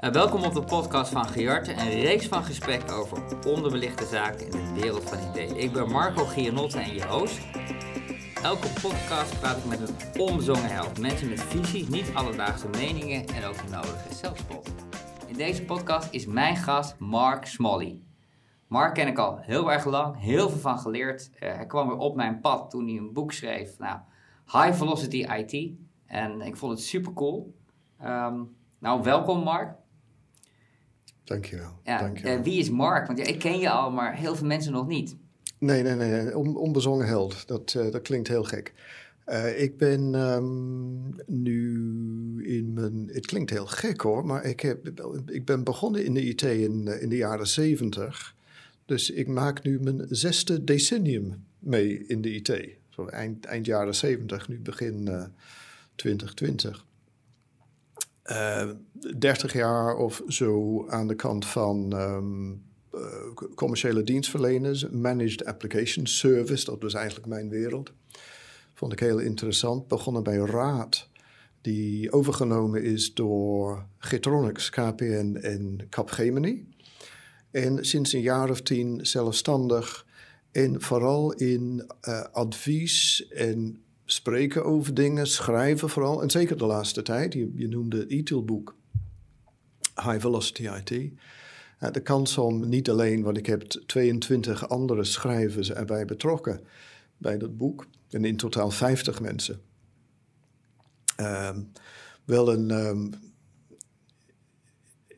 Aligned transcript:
Uh, 0.00 0.10
welkom 0.10 0.44
op 0.44 0.54
de 0.54 0.62
podcast 0.62 1.12
van 1.12 1.24
Giarte, 1.24 1.72
een 1.72 2.00
reeks 2.00 2.26
van 2.26 2.44
gesprekken 2.44 2.96
over 2.96 3.18
onderbelichte 3.46 4.06
zaken 4.06 4.50
in 4.50 4.74
de 4.74 4.80
wereld 4.80 5.02
van 5.02 5.18
IT. 5.18 5.56
Ik 5.56 5.72
ben 5.72 5.90
Marco 5.90 6.24
Gianotte 6.24 6.78
en 6.78 6.94
je 6.94 7.06
host. 7.06 7.40
Elke 8.42 8.68
podcast 8.82 9.40
praat 9.40 9.56
ik 9.56 9.64
met 9.64 9.88
een 9.88 10.20
onbezongen 10.20 10.70
held. 10.70 11.00
Mensen 11.00 11.28
met 11.28 11.40
visies, 11.40 11.88
niet 11.88 12.10
alledaagse 12.14 12.68
meningen 12.68 13.26
en 13.26 13.44
ook 13.44 13.56
de 13.56 13.70
nodige 13.70 14.14
zelfspot. 14.14 14.70
In 15.26 15.34
deze 15.34 15.64
podcast 15.64 16.12
is 16.12 16.26
mijn 16.26 16.56
gast 16.56 16.98
Mark 16.98 17.46
Smalley. 17.46 18.02
Mark 18.66 18.94
ken 18.94 19.06
ik 19.06 19.18
al 19.18 19.38
heel 19.38 19.72
erg 19.72 19.84
lang, 19.84 20.20
heel 20.20 20.48
veel 20.48 20.60
van 20.60 20.78
geleerd. 20.78 21.30
Uh, 21.34 21.38
hij 21.54 21.66
kwam 21.66 21.88
weer 21.88 21.98
op 21.98 22.16
mijn 22.16 22.40
pad 22.40 22.70
toen 22.70 22.86
hij 22.86 22.96
een 22.96 23.12
boek 23.12 23.32
schreef, 23.32 23.78
nou, 23.78 23.98
High 24.52 24.72
Velocity 24.72 25.24
IT. 25.24 25.70
En 26.06 26.40
ik 26.40 26.56
vond 26.56 26.72
het 26.72 26.82
super 26.82 27.12
cool. 27.12 27.54
Um, 28.02 28.56
nou, 28.78 29.02
welkom 29.02 29.42
Mark. 29.42 29.84
Dankjewel. 31.26 31.78
Ja, 31.84 31.98
Dankjewel. 31.98 32.36
Uh, 32.36 32.42
wie 32.42 32.58
is 32.58 32.70
Mark? 32.70 33.06
Want 33.06 33.18
ja, 33.18 33.24
ik 33.24 33.38
ken 33.38 33.58
je 33.58 33.70
al, 33.70 33.90
maar 33.90 34.16
heel 34.16 34.36
veel 34.36 34.46
mensen 34.46 34.72
nog 34.72 34.86
niet. 34.86 35.16
Nee, 35.58 35.82
nee, 35.82 35.94
nee. 35.94 36.38
On, 36.38 36.56
onbezongen 36.56 37.06
held. 37.06 37.46
Dat, 37.46 37.74
uh, 37.76 37.90
dat 37.90 38.02
klinkt 38.02 38.28
heel 38.28 38.44
gek. 38.44 38.72
Uh, 39.26 39.60
ik 39.60 39.76
ben 39.76 40.14
um, 40.14 41.16
nu 41.26 42.46
in 42.46 42.72
mijn... 42.72 43.10
Het 43.12 43.26
klinkt 43.26 43.50
heel 43.50 43.66
gek 43.66 44.00
hoor, 44.00 44.26
maar 44.26 44.44
ik, 44.44 44.60
heb, 44.60 44.88
ik 45.26 45.44
ben 45.44 45.64
begonnen 45.64 46.04
in 46.04 46.14
de 46.14 46.22
IT 46.22 46.42
in, 46.42 47.00
in 47.00 47.08
de 47.08 47.16
jaren 47.16 47.46
zeventig. 47.46 48.34
Dus 48.84 49.10
ik 49.10 49.26
maak 49.26 49.62
nu 49.62 49.80
mijn 49.80 50.06
zesde 50.08 50.64
decennium 50.64 51.44
mee 51.58 52.06
in 52.06 52.20
de 52.22 52.34
IT. 52.34 52.68
Zo 52.88 53.06
eind, 53.06 53.44
eind 53.44 53.66
jaren 53.66 53.94
zeventig, 53.94 54.48
nu 54.48 54.60
begin 54.60 55.06
uh, 55.08 55.24
2020. 55.94 56.85
Uh, 58.30 58.70
30 59.18 59.52
jaar 59.52 59.96
of 59.96 60.22
zo 60.28 60.84
aan 60.88 61.08
de 61.08 61.14
kant 61.14 61.46
van 61.46 61.92
um, 61.92 62.62
uh, 62.94 63.00
commerciële 63.54 64.02
dienstverleners, 64.02 64.88
managed 64.88 65.44
application 65.44 66.06
service, 66.06 66.64
dat 66.64 66.82
was 66.82 66.94
eigenlijk 66.94 67.26
mijn 67.26 67.48
wereld. 67.48 67.92
Vond 68.74 68.92
ik 68.92 69.00
heel 69.00 69.18
interessant. 69.18 69.88
Begonnen 69.88 70.22
bij 70.22 70.36
Raad, 70.36 71.08
die 71.60 72.12
overgenomen 72.12 72.82
is 72.82 73.14
door 73.14 73.86
Getronics, 73.98 74.70
KPN 74.70 75.38
en 75.42 75.86
Capgemini. 75.90 76.68
En 77.50 77.84
sinds 77.84 78.12
een 78.12 78.20
jaar 78.20 78.50
of 78.50 78.60
tien 78.60 79.06
zelfstandig 79.06 80.06
en 80.52 80.82
vooral 80.82 81.32
in 81.32 81.90
uh, 82.08 82.24
advies 82.32 83.26
en 83.28 83.82
spreken 84.06 84.64
over 84.64 84.94
dingen, 84.94 85.26
schrijven 85.26 85.88
vooral. 85.88 86.22
En 86.22 86.30
zeker 86.30 86.58
de 86.58 86.66
laatste 86.66 87.02
tijd, 87.02 87.32
je, 87.32 87.68
noemde 87.68 87.98
het 87.98 88.10
e-toolboek 88.10 88.76
High 89.94 90.20
Velocity 90.20 90.68
IT. 90.68 91.12
De 91.92 92.00
kans 92.02 92.38
om 92.38 92.68
niet 92.68 92.90
alleen, 92.90 93.22
want 93.22 93.36
ik 93.36 93.46
heb 93.46 93.62
22 93.62 94.68
andere 94.68 95.04
schrijvers 95.04 95.72
erbij 95.72 96.04
betrokken 96.04 96.60
bij 97.16 97.38
dat 97.38 97.56
boek. 97.56 97.86
En 98.10 98.24
in 98.24 98.36
totaal 98.36 98.70
50 98.70 99.20
mensen. 99.20 99.60
Um, 101.20 101.72
wel 102.24 102.52
een... 102.52 102.70
Um, 102.70 103.25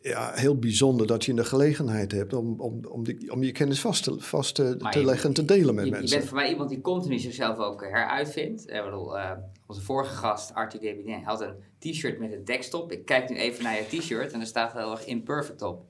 ja, 0.08 0.32
heel 0.34 0.58
bijzonder 0.58 1.06
dat 1.06 1.24
je 1.24 1.34
de 1.34 1.44
gelegenheid 1.44 2.12
hebt 2.12 2.32
om, 2.32 2.60
om, 2.60 2.84
om, 2.88 3.04
die, 3.04 3.32
om 3.32 3.42
je 3.42 3.52
kennis 3.52 3.80
vast 3.80 4.04
te, 4.04 4.20
vast 4.20 4.54
te, 4.54 4.76
te 4.76 4.98
je, 4.98 5.04
leggen 5.04 5.28
en 5.28 5.34
te 5.34 5.44
delen 5.44 5.74
met 5.74 5.84
je, 5.84 5.90
mensen. 5.90 6.08
Je 6.08 6.16
bent 6.16 6.28
voor 6.28 6.36
mij 6.36 6.50
iemand 6.50 6.68
die 6.68 6.80
continu 6.80 7.18
zichzelf 7.18 7.58
ook 7.58 7.80
heruitvindt. 7.80 8.70
Ik 8.70 8.82
bedoel, 8.84 9.16
uh, 9.16 9.30
onze 9.66 9.80
vorige 9.80 10.14
gast, 10.14 10.54
Artie 10.54 10.80
Debinin, 10.80 11.22
had 11.22 11.40
een 11.40 11.54
t-shirt 11.78 12.18
met 12.18 12.32
een 12.32 12.44
dekstop. 12.44 12.92
Ik 12.92 13.04
kijk 13.04 13.28
nu 13.28 13.36
even 13.36 13.64
naar 13.64 13.74
je 13.74 13.98
t-shirt 13.98 14.32
en 14.32 14.40
er 14.40 14.46
staat 14.46 14.72
heel 14.72 14.90
erg 14.90 15.06
imperfect 15.06 15.62
op. 15.62 15.84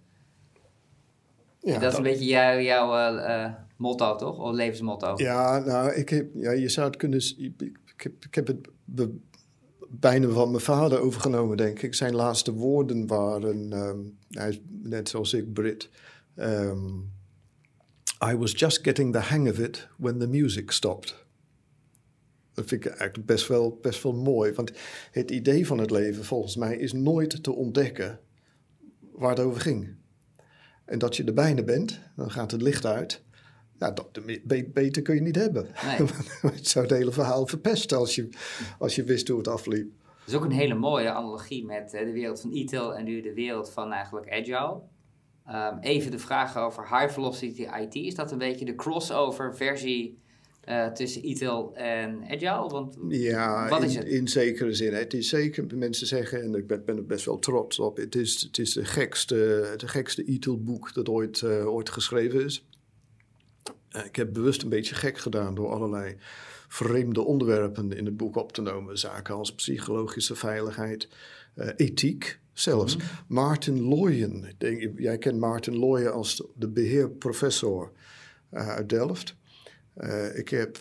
Ja, 1.60 1.72
dat, 1.72 1.80
dat 1.80 1.92
is 1.92 1.98
een 1.98 2.04
beetje 2.04 2.24
jouw, 2.24 2.58
jouw 2.58 3.16
uh, 3.16 3.52
motto, 3.76 4.16
toch? 4.16 4.38
Of 4.38 4.52
levensmotto? 4.52 5.12
Ja, 5.16 5.58
nou, 5.58 5.92
ik 5.92 6.08
heb, 6.08 6.28
ja, 6.34 6.50
je 6.50 6.68
zou 6.68 6.86
het 6.86 6.96
kunnen... 6.96 7.18
Ik, 7.38 7.52
ik 7.94 8.02
heb, 8.02 8.12
ik 8.24 8.34
heb 8.34 8.46
het 8.46 8.68
be, 8.84 9.18
bijna 9.88 10.28
van 10.28 10.50
mijn 10.50 10.62
vader 10.62 11.00
overgenomen, 11.00 11.56
denk 11.56 11.82
ik. 11.82 11.94
Zijn 11.94 12.14
laatste 12.14 12.52
woorden 12.52 13.06
waren, 13.06 13.72
um, 13.72 14.18
hij 14.28 14.48
is 14.48 14.60
net 14.82 15.08
zoals 15.08 15.32
ik, 15.32 15.52
Brit. 15.52 15.90
Um, 16.36 17.12
I 18.24 18.36
was 18.36 18.52
just 18.52 18.82
getting 18.82 19.12
the 19.12 19.18
hang 19.18 19.48
of 19.50 19.58
it 19.58 19.88
when 19.96 20.18
the 20.18 20.26
music 20.26 20.70
stopped. 20.70 21.26
Dat 22.52 22.66
vind 22.68 22.84
ik 22.84 22.90
eigenlijk 22.90 23.26
best 23.26 23.48
wel, 23.48 23.78
best 23.82 24.02
wel 24.02 24.14
mooi. 24.14 24.52
Want 24.52 24.72
het 25.10 25.30
idee 25.30 25.66
van 25.66 25.78
het 25.78 25.90
leven, 25.90 26.24
volgens 26.24 26.56
mij, 26.56 26.76
is 26.76 26.92
nooit 26.92 27.42
te 27.42 27.52
ontdekken 27.52 28.20
waar 29.12 29.30
het 29.30 29.40
over 29.40 29.60
ging. 29.60 29.96
En 30.84 30.98
dat 30.98 31.16
je 31.16 31.24
er 31.24 31.34
bijna 31.34 31.62
bent, 31.62 32.00
dan 32.16 32.30
gaat 32.30 32.50
het 32.50 32.62
licht 32.62 32.86
uit. 32.86 33.22
Ja, 33.78 33.90
dat, 33.90 34.20
beter 34.72 35.02
kun 35.02 35.14
je 35.14 35.20
niet 35.20 35.36
hebben. 35.36 35.66
Nee. 35.84 36.08
het 36.52 36.68
zou 36.68 36.86
het 36.86 36.94
hele 36.94 37.12
verhaal 37.12 37.46
verpesten 37.46 37.98
als 37.98 38.14
je, 38.14 38.28
als 38.78 38.94
je 38.94 39.04
wist 39.04 39.28
hoe 39.28 39.38
het 39.38 39.48
afliep. 39.48 39.90
Dat 40.18 40.28
is 40.28 40.34
ook 40.34 40.44
een 40.44 40.58
hele 40.58 40.74
mooie 40.74 41.10
analogie 41.10 41.64
met 41.64 41.90
de 41.90 42.12
wereld 42.12 42.40
van 42.40 42.52
e-tail 42.52 42.94
en 42.94 43.04
nu 43.04 43.20
de 43.20 43.34
wereld 43.34 43.70
van 43.70 43.92
eigenlijk 43.92 44.30
agile. 44.30 44.80
Um, 45.50 45.78
even 45.80 46.10
de 46.10 46.18
vraag 46.18 46.56
over 46.56 46.98
high 46.98 47.12
velocity 47.12 47.66
IT. 47.80 47.94
Is 47.94 48.14
dat 48.14 48.32
een 48.32 48.38
beetje 48.38 48.64
de 48.64 48.74
crossover 48.74 49.56
versie 49.56 50.18
uh, 50.68 50.86
tussen 50.86 51.22
e-tail 51.22 51.74
en 51.74 52.22
agile? 52.30 52.68
Want 52.68 52.96
ja, 53.08 53.68
wat 53.68 53.82
is 53.82 53.94
in, 53.94 54.00
het? 54.00 54.08
in 54.08 54.28
zekere 54.28 54.72
zin. 54.72 54.94
Het 54.94 55.14
is 55.14 55.28
zeker, 55.28 55.76
mensen 55.76 56.06
zeggen, 56.06 56.42
en 56.42 56.54
ik 56.54 56.66
ben, 56.66 56.84
ben 56.84 56.96
er 56.96 57.06
best 57.06 57.24
wel 57.24 57.38
trots 57.38 57.78
op, 57.78 57.96
het 57.96 58.14
is, 58.14 58.42
het 58.42 58.58
is 58.58 58.72
de 58.72 58.84
gekste, 58.84 59.74
de 59.76 59.88
gekste 59.88 60.32
e-tail 60.32 60.62
boek 60.62 60.94
dat 60.94 61.08
ooit, 61.08 61.40
uh, 61.40 61.72
ooit 61.72 61.90
geschreven 61.90 62.44
is. 62.44 62.67
Uh, 63.96 64.04
ik 64.04 64.16
heb 64.16 64.32
bewust 64.32 64.62
een 64.62 64.68
beetje 64.68 64.94
gek 64.94 65.18
gedaan 65.18 65.54
door 65.54 65.70
allerlei 65.70 66.16
vreemde 66.68 67.22
onderwerpen 67.22 67.92
in 67.92 68.04
het 68.04 68.16
boek 68.16 68.36
op 68.36 68.52
te 68.52 68.62
nemen. 68.62 68.98
Zaken 68.98 69.34
als 69.34 69.54
psychologische 69.54 70.34
veiligheid, 70.34 71.08
uh, 71.54 71.68
ethiek 71.76 72.40
zelfs. 72.52 72.96
Mm 72.96 73.00
-hmm. 73.00 73.08
Martin 73.26 73.80
Loyen, 73.80 74.54
denk, 74.58 74.98
jij 74.98 75.18
kent 75.18 75.38
Martin 75.38 75.76
Loyen 75.76 76.12
als 76.12 76.42
de 76.54 76.68
beheerprofessor 76.68 77.92
uh, 78.52 78.68
uit 78.68 78.88
Delft. 78.88 79.34
Uh, 79.96 80.38
ik 80.38 80.48
heb, 80.48 80.78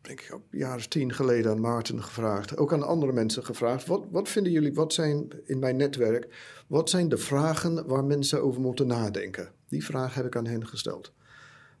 denk 0.00 0.20
ik, 0.20 0.30
een 0.30 0.58
jaar 0.58 0.76
of 0.76 0.86
tien 0.86 1.12
geleden 1.12 1.50
aan 1.50 1.60
Maarten 1.60 2.02
gevraagd, 2.02 2.56
ook 2.56 2.72
aan 2.72 2.82
andere 2.82 3.12
mensen 3.12 3.44
gevraagd, 3.44 3.86
wat, 3.86 4.04
wat 4.10 4.28
vinden 4.28 4.52
jullie, 4.52 4.74
wat 4.74 4.92
zijn 4.92 5.28
in 5.44 5.58
mijn 5.58 5.76
netwerk, 5.76 6.34
wat 6.66 6.90
zijn 6.90 7.08
de 7.08 7.18
vragen 7.18 7.86
waar 7.86 8.04
mensen 8.04 8.42
over 8.42 8.60
moeten 8.60 8.86
nadenken? 8.86 9.52
Die 9.68 9.84
vraag 9.84 10.14
heb 10.14 10.26
ik 10.26 10.36
aan 10.36 10.46
hen 10.46 10.66
gesteld. 10.66 11.12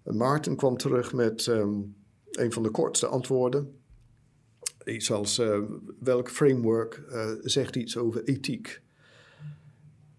En 0.06 0.16
Maarten 0.16 0.56
kwam 0.56 0.76
terug 0.76 1.12
met 1.12 1.46
um, 1.46 1.96
een 2.30 2.52
van 2.52 2.62
de 2.62 2.70
kortste 2.70 3.06
antwoorden. 3.06 3.80
Iets 4.84 5.12
als, 5.12 5.38
uh, 5.38 5.58
welk 6.00 6.30
framework 6.30 7.02
uh, 7.08 7.30
zegt 7.40 7.76
iets 7.76 7.96
over 7.96 8.24
ethiek? 8.24 8.82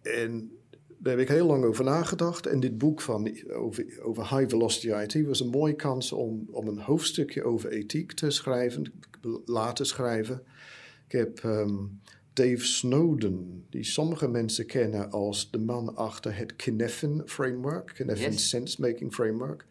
En 0.02 0.52
daar 0.98 1.14
heb 1.14 1.22
ik 1.22 1.28
heel 1.28 1.48
lang 1.48 1.64
over 1.64 1.84
nagedacht. 1.84 2.46
En 2.46 2.60
dit 2.60 2.78
boek 2.78 3.02
van, 3.02 3.32
over, 3.50 4.00
over 4.02 4.38
High 4.38 4.50
Velocity 4.50 4.88
IT 4.88 5.26
was 5.26 5.40
een 5.40 5.50
mooie 5.50 5.76
kans 5.76 6.12
om, 6.12 6.48
om 6.52 6.68
een 6.68 6.80
hoofdstukje 6.80 7.44
over 7.44 7.70
ethiek 7.70 8.12
te 8.12 8.30
schrijven, 8.30 8.94
laten 9.46 9.86
schrijven. 9.86 10.44
Ik 11.06 11.12
heb 11.12 11.44
um, 11.44 12.02
Dave 12.34 12.66
Snowden, 12.66 13.66
die 13.70 13.84
sommige 13.84 14.28
mensen 14.28 14.66
kennen 14.66 15.12
als 15.12 15.52
de 15.52 15.60
man 15.60 15.96
achter 15.96 16.38
het 16.38 16.56
Kinefin 16.56 17.22
Framework, 17.26 17.92
Kinefin 17.96 18.32
Yes. 18.32 18.50
Sense 18.50 18.82
Making 18.82 19.14
Framework. 19.14 19.66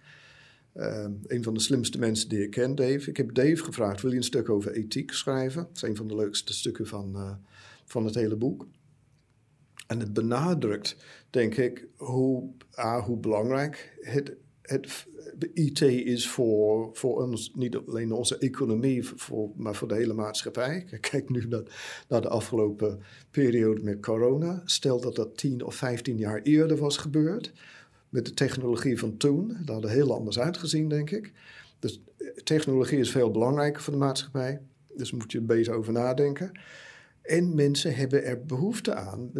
Um, 0.78 1.20
een 1.26 1.42
van 1.42 1.54
de 1.54 1.60
slimste 1.60 1.98
mensen 1.98 2.28
die 2.28 2.42
ik 2.42 2.50
ken, 2.50 2.74
Dave. 2.74 3.10
Ik 3.10 3.16
heb 3.16 3.34
Dave 3.34 3.56
gevraagd, 3.56 4.02
wil 4.02 4.10
je 4.10 4.16
een 4.16 4.22
stuk 4.22 4.48
over 4.48 4.72
ethiek 4.72 5.12
schrijven? 5.12 5.62
Dat 5.62 5.76
is 5.76 5.82
een 5.82 5.96
van 5.96 6.08
de 6.08 6.14
leukste 6.14 6.52
stukken 6.52 6.86
van, 6.86 7.12
uh, 7.14 7.32
van 7.84 8.04
het 8.04 8.14
hele 8.14 8.36
boek. 8.36 8.66
En 9.86 10.00
het 10.00 10.12
benadrukt, 10.12 10.96
denk 11.30 11.56
ik, 11.56 11.86
hoe, 11.96 12.50
ah, 12.70 13.04
hoe 13.04 13.18
belangrijk 13.18 13.98
het, 14.00 14.36
het 14.62 15.06
IT 15.52 15.80
is 15.82 16.28
voor, 16.28 16.90
voor 16.92 17.22
ons, 17.22 17.52
niet 17.54 17.76
alleen 17.76 18.12
onze 18.12 18.38
economie, 18.38 19.04
voor, 19.04 19.50
maar 19.56 19.74
voor 19.74 19.88
de 19.88 19.94
hele 19.94 20.14
maatschappij. 20.14 20.86
Kijk 21.10 21.30
nu 21.30 21.46
naar, 21.48 22.04
naar 22.08 22.20
de 22.20 22.28
afgelopen 22.28 23.00
periode 23.30 23.82
met 23.82 24.00
corona. 24.00 24.62
Stel 24.64 25.00
dat 25.00 25.16
dat 25.16 25.36
10 25.36 25.64
of 25.64 25.74
15 25.74 26.16
jaar 26.18 26.42
eerder 26.42 26.76
was 26.76 26.96
gebeurd, 26.96 27.52
met 28.08 28.24
de 28.24 28.34
technologie 28.34 28.98
van 28.98 29.16
toen, 29.16 29.56
dat 29.64 29.74
had 29.74 29.84
er 29.84 29.90
heel 29.90 30.14
anders 30.14 30.38
uitgezien, 30.38 30.88
denk 30.88 31.10
ik. 31.10 31.32
Dus 31.78 32.00
technologie 32.44 32.98
is 32.98 33.10
veel 33.10 33.30
belangrijker 33.30 33.82
voor 33.82 33.92
de 33.92 33.98
maatschappij, 33.98 34.60
dus 34.96 35.12
moet 35.12 35.32
je 35.32 35.38
er 35.38 35.44
beter 35.44 35.74
over 35.74 35.92
nadenken. 35.92 36.52
En 37.22 37.54
mensen 37.54 37.94
hebben 37.94 38.24
er 38.24 38.44
behoefte 38.44 38.94
aan. 38.94 39.30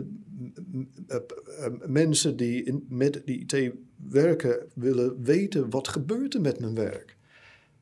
Mensen 1.87 2.37
die 2.37 2.65
in, 2.65 2.87
met 2.89 3.23
die 3.25 3.47
IT 3.47 3.75
werken 4.09 4.67
willen 4.75 5.23
weten 5.23 5.71
wat 5.71 5.89
gebeurt 5.89 6.35
er 6.35 6.41
met 6.41 6.61
mijn 6.61 6.75
werk. 6.75 7.17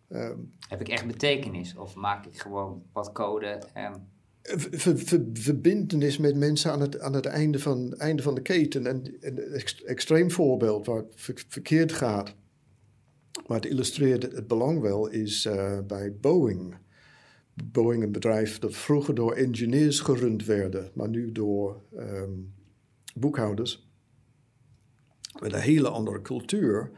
Um, 0.08 0.52
Heb 0.69 0.80
ik 0.80 0.88
echt 0.88 1.06
betekenis 1.06 1.76
of 1.76 1.94
maak 1.94 2.26
ik 2.26 2.38
gewoon 2.40 2.82
wat 2.92 3.12
code 3.12 3.46
en 3.72 4.08
ver, 4.44 4.99
ver, 4.99 5.25
verbindenis 5.32 6.19
met 6.19 6.37
mensen 6.37 6.73
aan 6.73 6.81
het, 6.81 7.00
aan 7.00 7.14
het 7.14 7.26
einde, 7.26 7.58
van, 7.58 7.94
einde 7.94 8.23
van 8.23 8.35
de 8.35 8.43
keten. 8.43 8.87
En 8.87 9.17
een 9.20 9.38
extreem 9.85 10.31
voorbeeld 10.31 10.87
waar 10.87 10.96
het 10.96 11.44
verkeerd 11.49 11.93
gaat, 11.93 12.35
maar 13.46 13.56
het 13.56 13.70
illustreert 13.70 14.23
het 14.23 14.46
belang 14.46 14.81
wel, 14.81 15.08
is 15.08 15.46
uh, 15.46 15.79
bij 15.87 16.17
Boeing. 16.20 16.75
Boeing, 17.64 18.02
een 18.02 18.12
bedrijf 18.12 18.58
dat 18.58 18.75
vroeger 18.75 19.14
door 19.14 19.32
engineers 19.32 20.00
gerund 20.00 20.44
werden, 20.44 20.90
maar 20.94 21.08
nu 21.08 21.32
door 21.32 21.82
um, 21.97 22.55
boekhouders. 23.14 23.88
Met 25.40 25.52
een 25.52 25.61
hele 25.61 25.88
andere 25.88 26.23
cultuur. 26.23 26.90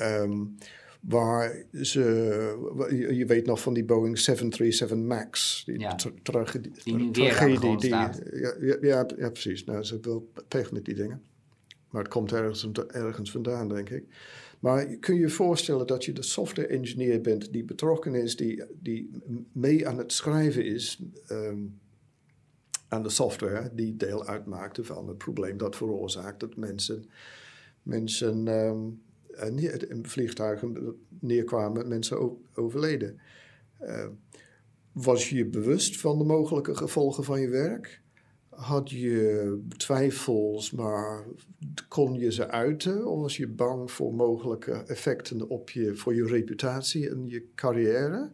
Um, 0.00 0.56
Waar 1.00 1.64
ze, 1.82 2.02
je 3.10 3.26
weet 3.26 3.46
nog 3.46 3.60
van 3.60 3.74
die 3.74 3.84
Boeing 3.84 4.18
737 4.18 4.98
MAX. 4.98 5.62
Die 5.66 5.78
ja. 5.78 5.96
tragedie. 6.22 6.72
Die 6.84 7.10
tragedie 7.10 7.76
die, 7.76 7.90
ja, 7.90 8.14
ja, 8.60 8.76
ja, 8.80 9.06
ja, 9.16 9.30
precies. 9.30 9.64
Nou, 9.64 9.82
ze 9.82 9.92
hebben 9.92 10.10
wel 10.10 10.30
pech 10.48 10.72
met 10.72 10.84
die 10.84 10.94
dingen. 10.94 11.22
Maar 11.90 12.02
het 12.02 12.12
komt 12.12 12.32
ergens, 12.32 12.68
ergens 12.88 13.30
vandaan, 13.30 13.68
denk 13.68 13.90
ik. 13.90 14.04
Maar 14.60 14.86
kun 14.86 15.14
je 15.14 15.20
je 15.20 15.28
voorstellen 15.28 15.86
dat 15.86 16.04
je 16.04 16.12
de 16.12 16.22
software 16.22 16.68
engineer 16.68 17.20
bent 17.20 17.52
die 17.52 17.64
betrokken 17.64 18.14
is, 18.14 18.36
die, 18.36 18.64
die 18.82 19.10
mee 19.52 19.88
aan 19.88 19.98
het 19.98 20.12
schrijven 20.12 20.64
is 20.64 21.02
um, 21.30 21.78
aan 22.88 23.02
de 23.02 23.08
software, 23.08 23.70
die 23.74 23.96
deel 23.96 24.26
uitmaakte 24.26 24.84
van 24.84 25.08
het 25.08 25.18
probleem 25.18 25.56
dat 25.56 25.76
veroorzaakt 25.76 26.40
dat 26.40 26.56
mensen, 26.56 27.04
mensen 27.82 28.46
um, 28.46 29.02
in 29.88 30.06
vliegtuigen 30.06 30.96
neerkwamen, 31.20 31.88
mensen 31.88 32.38
overleden. 32.54 33.20
Uh, 33.82 34.06
was 34.92 35.28
je 35.28 35.36
je 35.36 35.46
bewust 35.46 36.00
van 36.00 36.18
de 36.18 36.24
mogelijke 36.24 36.74
gevolgen 36.74 37.24
van 37.24 37.40
je 37.40 37.48
werk? 37.48 38.02
Had 38.48 38.90
je 38.90 39.58
twijfels, 39.76 40.70
maar 40.70 41.26
kon 41.88 42.14
je 42.14 42.32
ze 42.32 42.48
uiten? 42.48 43.06
Of 43.06 43.20
was 43.20 43.36
je 43.36 43.48
bang 43.48 43.90
voor 43.90 44.14
mogelijke 44.14 44.72
effecten 44.72 45.48
op 45.48 45.70
je, 45.70 45.96
voor 45.96 46.14
je 46.14 46.26
reputatie 46.26 47.10
en 47.10 47.28
je 47.28 47.46
carrière? 47.54 48.30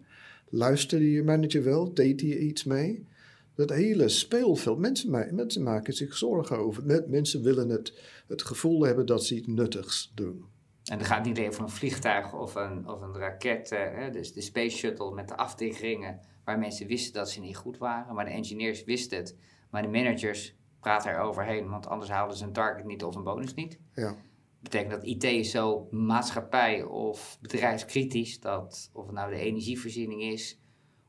Luisterde 0.48 1.10
je 1.10 1.22
manager 1.22 1.62
wel? 1.62 1.94
Deed 1.94 2.20
hij 2.20 2.38
iets 2.38 2.64
mee? 2.64 3.06
Dat 3.54 3.70
hele 3.70 4.08
speelveld, 4.08 4.78
mensen, 4.78 5.34
mensen 5.34 5.62
maken 5.62 5.92
zich 5.92 6.16
zorgen 6.16 6.58
over. 6.58 7.04
Mensen 7.06 7.42
willen 7.42 7.68
het, 7.68 7.92
het 8.26 8.42
gevoel 8.42 8.84
hebben 8.84 9.06
dat 9.06 9.24
ze 9.24 9.34
iets 9.34 9.46
nuttigs 9.46 10.12
doen. 10.14 10.44
En 10.84 10.98
dan 10.98 11.06
gaat 11.06 11.24
niet 11.24 11.38
alleen 11.38 11.52
voor 11.52 11.64
een 11.64 11.70
vliegtuig 11.70 12.32
of 12.32 12.54
een, 12.54 12.88
of 12.88 13.00
een 13.00 13.14
raket, 13.14 13.72
eh, 13.72 13.80
hè, 13.80 14.10
dus 14.10 14.32
de 14.32 14.40
Space 14.40 14.76
Shuttle 14.76 15.14
met 15.14 15.28
de 15.28 15.36
afdichtringen, 15.36 16.20
waar 16.44 16.58
mensen 16.58 16.86
wisten 16.86 17.12
dat 17.12 17.30
ze 17.30 17.40
niet 17.40 17.56
goed 17.56 17.78
waren, 17.78 18.14
maar 18.14 18.24
de 18.24 18.30
engineers 18.30 18.84
wisten 18.84 19.18
het. 19.18 19.36
Maar 19.70 19.82
de 19.82 19.88
managers 19.88 20.56
praten 20.80 21.10
er 21.10 21.18
overheen, 21.18 21.68
want 21.68 21.86
anders 21.86 22.10
haalden 22.10 22.36
ze 22.36 22.44
een 22.44 22.52
target 22.52 22.84
niet 22.84 23.04
of 23.04 23.14
een 23.14 23.22
bonus 23.22 23.54
niet. 23.54 23.80
Ja. 23.92 24.08
Dat 24.08 24.72
betekent 24.72 24.90
dat 24.90 25.04
IT 25.04 25.24
is 25.24 25.50
zo 25.50 25.88
maatschappij 25.90 26.82
of 26.82 27.38
bedrijfskritisch, 27.40 28.40
dat 28.40 28.90
of 28.92 29.06
het 29.06 29.14
nou 29.14 29.30
de 29.30 29.38
energievoorziening 29.38 30.22
is, 30.22 30.60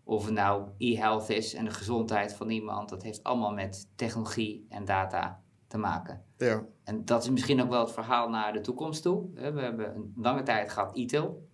of 0.04 0.26
het 0.26 0.34
nou 0.34 0.70
e-health 0.78 1.30
is 1.30 1.54
en 1.54 1.66
de 1.66 1.72
gezondheid 1.72 2.34
van 2.34 2.50
iemand, 2.50 2.90
dat 2.90 3.04
heeft 3.04 3.24
allemaal 3.24 3.54
met 3.54 3.90
technologie 3.96 4.66
en 4.70 4.86
data 4.86 5.44
te 5.68 5.78
maken. 5.78 6.24
Ja. 6.38 6.64
En 6.84 7.06
dat 7.06 7.24
is 7.24 7.30
misschien 7.30 7.62
ook 7.62 7.70
wel 7.70 7.80
het 7.80 7.92
verhaal 7.92 8.30
naar 8.30 8.54
de 8.54 8.62
toekomst 8.62 9.02
toe. 9.02 9.26
We 9.34 9.42
hebben 9.42 9.96
een 9.96 10.14
lange 10.16 10.44
tijd 10.44 10.72
gehad 10.72 10.96
ITIL. 10.96 11.48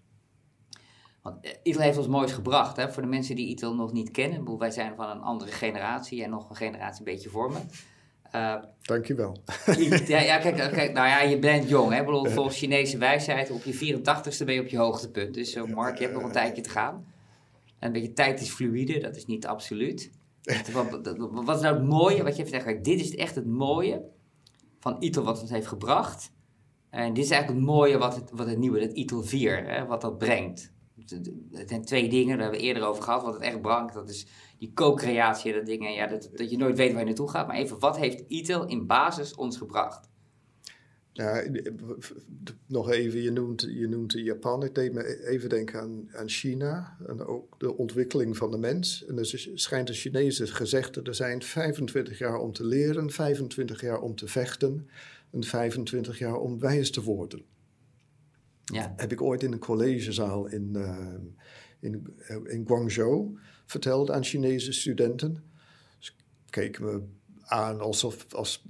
Want 1.22 1.44
eh, 1.46 1.52
ITIL 1.64 1.82
heeft 1.82 1.98
ons 1.98 2.08
moois 2.08 2.32
gebracht. 2.32 2.78
Hè? 2.78 2.92
Voor 2.92 3.02
de 3.02 3.08
mensen 3.08 3.36
die 3.36 3.48
ITIL 3.48 3.76
nog 3.76 3.92
niet 3.92 4.12
kennen. 4.12 4.58
Wij 4.58 4.72
zijn 4.72 4.96
van 4.96 5.10
een 5.10 5.22
andere 5.22 5.52
generatie 5.52 6.24
en 6.24 6.30
nog 6.30 6.50
een 6.50 6.56
generatie 6.56 7.06
een 7.06 7.14
beetje 7.14 7.30
voor 7.30 7.52
me. 7.52 7.60
Uh, 8.36 8.56
Dankjewel. 8.82 9.38
Ja, 10.08 10.20
ja 10.20 10.38
kijk, 10.38 10.56
kijk, 10.56 10.94
nou 10.94 11.08
ja, 11.08 11.22
je 11.22 11.40
bent 11.40 11.70
jong. 11.70 11.94
Hè? 11.94 12.04
Bedoel, 12.04 12.26
volgens 12.26 12.58
Chinese 12.58 12.98
wijsheid, 12.98 13.52
op 13.52 13.64
je 13.64 13.96
84ste 13.96 14.46
ben 14.46 14.54
je 14.54 14.62
op 14.62 14.68
je 14.68 14.78
hoogtepunt. 14.78 15.34
Dus 15.34 15.56
uh, 15.56 15.64
Mark, 15.64 15.98
je 15.98 16.04
hebt 16.04 16.16
nog 16.16 16.24
een 16.24 16.32
tijdje 16.32 16.62
te 16.62 16.70
gaan. 16.70 17.06
En 17.80 17.88
een 17.88 17.94
beetje 17.94 18.14
tijd 18.14 18.42
is 18.42 18.50
fluïde, 18.50 19.00
dat 19.00 19.16
is 19.16 19.26
niet 19.26 19.48
absoluut. 19.48 20.12
Wat, 20.74 20.90
wat, 21.32 21.56
is 21.56 21.62
nou 21.62 21.76
het 21.76 21.84
mooie, 21.88 22.24
wat 22.24 22.36
je 22.36 22.44
even 22.44 22.62
zegt, 22.62 22.84
dit 22.84 23.00
is 23.00 23.16
echt 23.16 23.36
het 23.36 23.46
mooie 23.46 24.04
van 24.80 24.96
ITIL 25.00 25.24
wat 25.24 25.42
het 25.42 25.50
heeft 25.50 25.68
gebracht. 25.68 26.32
En 26.90 27.14
dit 27.14 27.24
is 27.24 27.32
eigenlijk 27.32 27.62
het 27.62 27.70
mooie 27.70 27.98
wat 27.98 28.16
het, 28.16 28.32
wat 28.34 28.48
het 28.48 28.58
nieuwe, 28.58 28.80
dat 28.80 28.92
ITIL 28.92 29.24
4, 29.24 29.66
hè, 29.66 29.86
wat 29.86 30.02
dat 30.02 30.18
brengt. 30.18 30.72
Het 31.52 31.70
zijn 31.70 31.86
twee 31.86 32.10
dingen, 32.10 32.28
daar 32.28 32.42
hebben 32.42 32.60
we 32.60 32.66
eerder 32.66 32.84
over 32.84 33.04
gehad, 33.04 33.24
wat 33.24 33.34
het 33.34 33.44
echt 33.44 33.62
brengt. 33.62 33.94
Dat 33.94 34.10
is 34.10 34.28
die 34.58 34.74
co-creatie, 34.74 35.54
dat 35.54 35.66
dingen, 35.66 35.94
ja, 35.94 36.08
dat, 36.08 36.30
dat 36.34 36.50
je 36.50 36.58
nooit 36.58 36.78
weet 36.78 36.92
waar 36.92 37.00
je 37.00 37.06
naartoe 37.06 37.30
gaat. 37.30 37.48
Maar 37.48 37.56
even, 37.56 37.80
wat 37.80 37.98
heeft 37.98 38.24
ITIL 38.28 38.66
in 38.66 38.88
basis 38.88 39.36
ons 39.36 39.58
gebracht? 39.58 40.10
Ja, 41.14 41.44
nog 42.66 42.92
even, 42.92 43.22
je 43.22 43.32
noemt, 43.32 43.62
je 43.62 43.88
noemt 43.88 44.14
Japan. 44.14 44.64
Ik 44.64 44.76
deed 44.76 44.94
me 44.94 45.28
even 45.28 45.50
denken 45.50 45.80
aan, 45.80 46.10
aan 46.14 46.30
China 46.30 46.98
en 47.08 47.26
ook 47.26 47.60
de 47.60 47.78
ontwikkeling 47.78 48.38
van 48.38 48.52
de 48.52 48.58
mens. 48.58 49.06
En 49.06 49.18
er 49.18 49.50
schijnt 49.54 49.90
een 49.90 49.96
Chinese 49.96 50.48
gezegde 50.48 51.02
er 51.02 51.16
zijn 51.16 51.44
25 51.44 52.18
jaar 52.18 52.38
om 52.38 52.54
te 52.54 52.66
leren, 52.66 53.12
25 53.12 53.82
jaar 53.82 54.02
om 54.02 54.16
te 54.16 54.28
vechten 54.28 54.90
en 55.32 55.44
25 55.44 56.20
jaar 56.20 56.36
om 56.36 56.60
wijs 56.60 56.92
te 56.92 57.04
worden. 57.04 57.44
Ja. 58.64 58.94
Heb 58.96 59.12
ik 59.12 59.22
ooit 59.22 59.44
in 59.44 59.52
een 59.52 59.60
collegezaal 59.60 60.48
in, 60.48 60.72
uh, 60.76 61.14
in, 61.80 62.16
in 62.44 62.68
Guangzhou 62.68 63.38
verteld 63.66 64.12
aan 64.12 64.24
Chinese 64.24 64.72
studenten. 64.72 65.44
Ze 66.00 66.12
keken 66.50 66.86
me 66.86 67.02
aan 67.52 67.80
alsof 67.80 68.34
als, 68.34 68.64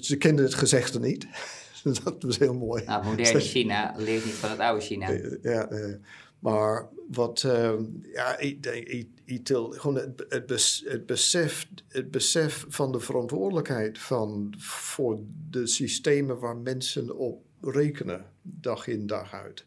ze 0.00 0.16
kenden 0.16 0.44
het 0.44 0.54
gezegde 0.54 1.00
niet. 1.00 1.26
dat 2.04 2.22
was 2.22 2.38
heel 2.38 2.54
mooi. 2.54 2.84
Nou, 2.84 3.04
moderne 3.04 3.40
China 3.40 3.94
leert 3.96 4.24
niet 4.24 4.34
van 4.34 4.50
het 4.50 4.58
oude 4.58 4.84
China. 4.84 5.10
Ja, 5.42 5.70
uh, 5.70 5.94
maar 6.38 6.88
wat, 7.10 7.42
uh, 7.46 7.72
ja, 8.12 8.38
ik 8.38 8.62
denk, 8.62 9.06
ITIL, 9.24 9.70
gewoon 9.70 9.96
het, 9.96 10.24
het, 10.28 10.82
het, 10.84 11.06
besef, 11.06 11.68
het 11.88 12.10
besef 12.10 12.64
van 12.68 12.92
de 12.92 13.00
verantwoordelijkheid 13.00 13.98
van, 13.98 14.54
voor 14.58 15.18
de 15.50 15.66
systemen 15.66 16.38
waar 16.38 16.56
mensen 16.56 17.16
op 17.16 17.44
rekenen, 17.60 18.24
dag 18.42 18.86
in, 18.86 19.06
dag 19.06 19.32
uit. 19.32 19.64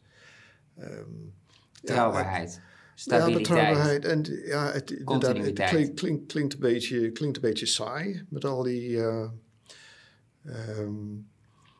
Um, 0.79 1.33
Trouwbaarheid. 1.83 2.61
Stabiliteit. 2.99 3.47
Ja, 3.47 3.53
betrouwbaarheid. 3.55 4.05
En 4.05 4.23
ja, 4.45 4.71
het, 4.71 4.89
het 4.89 5.69
klinkt, 5.69 5.99
klinkt, 5.99 6.25
klinkt, 6.25 6.53
een 6.53 6.59
beetje, 6.59 7.11
klinkt 7.11 7.35
een 7.35 7.41
beetje 7.41 7.65
saai 7.65 8.25
met 8.29 8.45
al 8.45 8.63
die. 8.63 8.89
Uh, 8.89 9.29
um, 10.79 11.27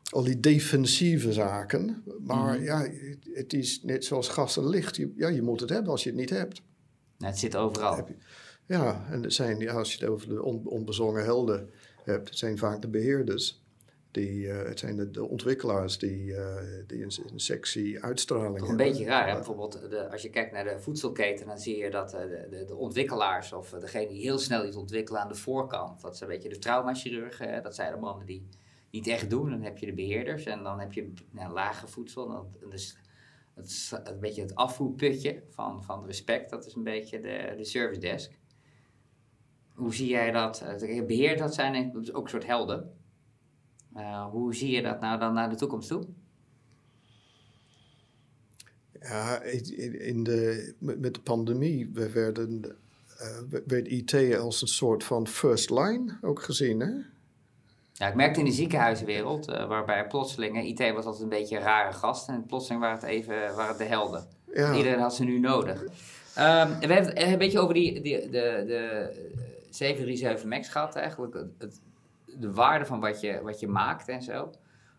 al 0.10 0.24
die 0.24 0.40
defensieve 0.40 1.34
zaken. 1.34 2.04
Maar 2.20 2.56
mhm. 2.56 2.64
ja, 2.64 2.88
het 3.34 3.54
is 3.54 3.82
net 3.84 4.06
zoals 4.06 4.28
gas 4.28 4.58
en 4.58 4.70
licht. 4.70 4.96
Je, 4.96 5.14
ja, 5.16 5.28
je 5.28 5.42
moet 5.42 5.60
het 5.60 5.70
hebben 5.70 5.92
als 5.92 6.04
je 6.04 6.10
het 6.10 6.20
niet 6.20 6.30
hebt. 6.30 6.62
Nou, 7.18 7.32
het 7.32 7.40
zit 7.40 7.56
overal. 7.56 8.08
ja, 8.66 9.08
en 9.12 9.32
zijn, 9.32 9.60
ja, 9.60 9.74
als 9.74 9.94
je 9.94 10.00
het 10.00 10.10
over 10.14 10.28
de 10.28 10.44
onbezongen 10.64 11.24
helden 11.24 11.70
hebt, 12.04 12.30
het 12.30 12.38
zijn 12.38 12.58
vaak 12.58 12.82
de 12.82 12.88
beheerders. 12.88 13.62
Die, 14.12 14.46
uh, 14.46 14.64
het 14.64 14.80
zijn 14.80 14.96
de, 14.96 15.12
de, 15.12 15.28
ontwikkelaars 15.28 15.98
die, 15.98 16.26
uh, 16.26 16.56
die 16.88 17.04
een, 17.04 17.12
een 17.32 17.40
sexy 17.40 17.98
uitstraling 18.02 18.60
Toch 18.60 18.70
een 18.70 18.78
beetje 18.78 19.06
raar, 19.06 19.28
hè? 19.28 19.34
bijvoorbeeld 19.34 19.90
de, 19.90 20.12
als 20.12 20.22
je 20.22 20.30
kijkt 20.30 20.52
naar 20.52 20.64
de 20.64 20.80
voedselketen, 20.80 21.48
dan 21.48 21.58
zie 21.58 21.78
je 21.78 21.90
dat 21.90 22.14
uh, 22.14 22.20
de, 22.20 22.64
de, 22.68 22.76
ontwikkelaars 22.76 23.54
of 23.54 23.70
degene 23.70 24.08
die 24.08 24.22
heel 24.22 24.38
snel 24.38 24.66
iets 24.66 24.76
ontwikkelen 24.76 25.22
aan 25.22 25.28
de 25.28 25.36
voorkant, 25.36 26.02
dat 26.02 26.18
zijn 26.18 26.30
een 26.30 26.36
beetje 26.36 26.52
de 26.52 26.60
traumachirurgen, 26.60 27.64
dat 27.64 27.76
zijn 27.76 27.94
de 27.94 28.00
mannen 28.00 28.26
die 28.26 28.48
niet 28.90 29.08
echt 29.08 29.30
doen. 29.30 29.50
Dan 29.50 29.62
heb 29.62 29.78
je 29.78 29.86
de 29.86 29.94
beheerders 29.94 30.46
en 30.46 30.64
dan 30.64 30.80
heb 30.80 30.94
je 30.94 31.14
nou, 31.32 31.54
lage 31.54 31.88
voedsel. 31.88 32.50
Dus 32.70 32.98
het, 33.56 33.92
een 34.04 34.20
beetje 34.20 34.42
het 34.42 34.56
afvoerputje 34.56 35.44
van, 35.50 35.84
van 35.84 36.06
respect, 36.06 36.50
dat 36.50 36.66
is 36.66 36.76
een 36.76 36.84
beetje 36.84 37.20
de, 37.20 37.54
de 37.58 37.64
service 37.64 38.00
desk. 38.00 38.32
Hoe 39.74 39.96
zie 39.96 40.08
jij 40.08 40.32
dat? 40.32 40.66
Beheer 41.08 41.38
dat 41.38 41.54
zijn 41.54 41.96
ook 42.12 42.24
een 42.24 42.30
soort 42.30 42.46
helden. 42.46 42.97
Uh, 43.98 44.26
hoe 44.26 44.56
zie 44.56 44.72
je 44.72 44.82
dat 44.82 45.00
nou 45.00 45.20
dan 45.20 45.34
naar 45.34 45.50
de 45.50 45.56
toekomst 45.56 45.88
toe? 45.88 46.04
Ja, 49.00 49.42
in 50.00 50.24
de, 50.24 50.74
met 50.80 51.14
de 51.14 51.22
pandemie 51.22 51.90
we 51.94 52.12
werden, 52.12 52.78
uh, 53.22 53.60
werd 53.68 53.88
IT 53.88 54.38
als 54.38 54.62
een 54.62 54.68
soort 54.68 55.04
van 55.04 55.28
first 55.28 55.70
line 55.70 56.18
ook 56.22 56.42
gezien. 56.44 56.80
Hè? 56.80 56.92
Ja, 57.94 58.08
ik 58.08 58.16
merkte 58.16 58.40
in 58.40 58.46
de 58.46 58.52
ziekenhuiswereld, 58.52 59.50
uh, 59.50 59.68
waarbij 59.68 60.08
plotseling, 60.08 60.64
IT 60.64 60.94
was 60.94 61.06
altijd 61.06 61.24
een 61.24 61.30
beetje 61.30 61.58
een 61.58 61.64
rare 61.64 61.94
gast. 61.94 62.28
En 62.30 62.46
plotseling 62.46 62.82
waren 62.82 63.00
het 63.00 63.08
even 63.08 63.36
waren 63.36 63.68
het 63.68 63.78
de 63.78 63.84
helden. 63.84 64.28
Ja. 64.54 64.76
Iedereen 64.76 65.00
had 65.00 65.16
ze 65.16 65.24
nu 65.24 65.40
nodig. 65.40 65.82
Um, 65.82 65.90
we 66.80 66.86
hebben 66.94 67.06
het 67.06 67.22
een 67.22 67.38
beetje 67.38 67.60
over 67.60 67.74
die, 67.74 68.02
die, 68.02 68.20
de, 68.20 68.64
de 68.68 69.12
737 69.70 70.46
MAX 70.46 70.70
gehad 70.70 70.96
eigenlijk. 70.96 71.34
Het, 71.58 71.80
de 72.38 72.54
waarde 72.54 72.86
van 72.86 73.00
wat 73.00 73.22
je, 73.22 73.42
wat 73.42 73.60
je 73.60 73.68
maakt 73.68 74.08
en 74.08 74.22
zo. 74.22 74.52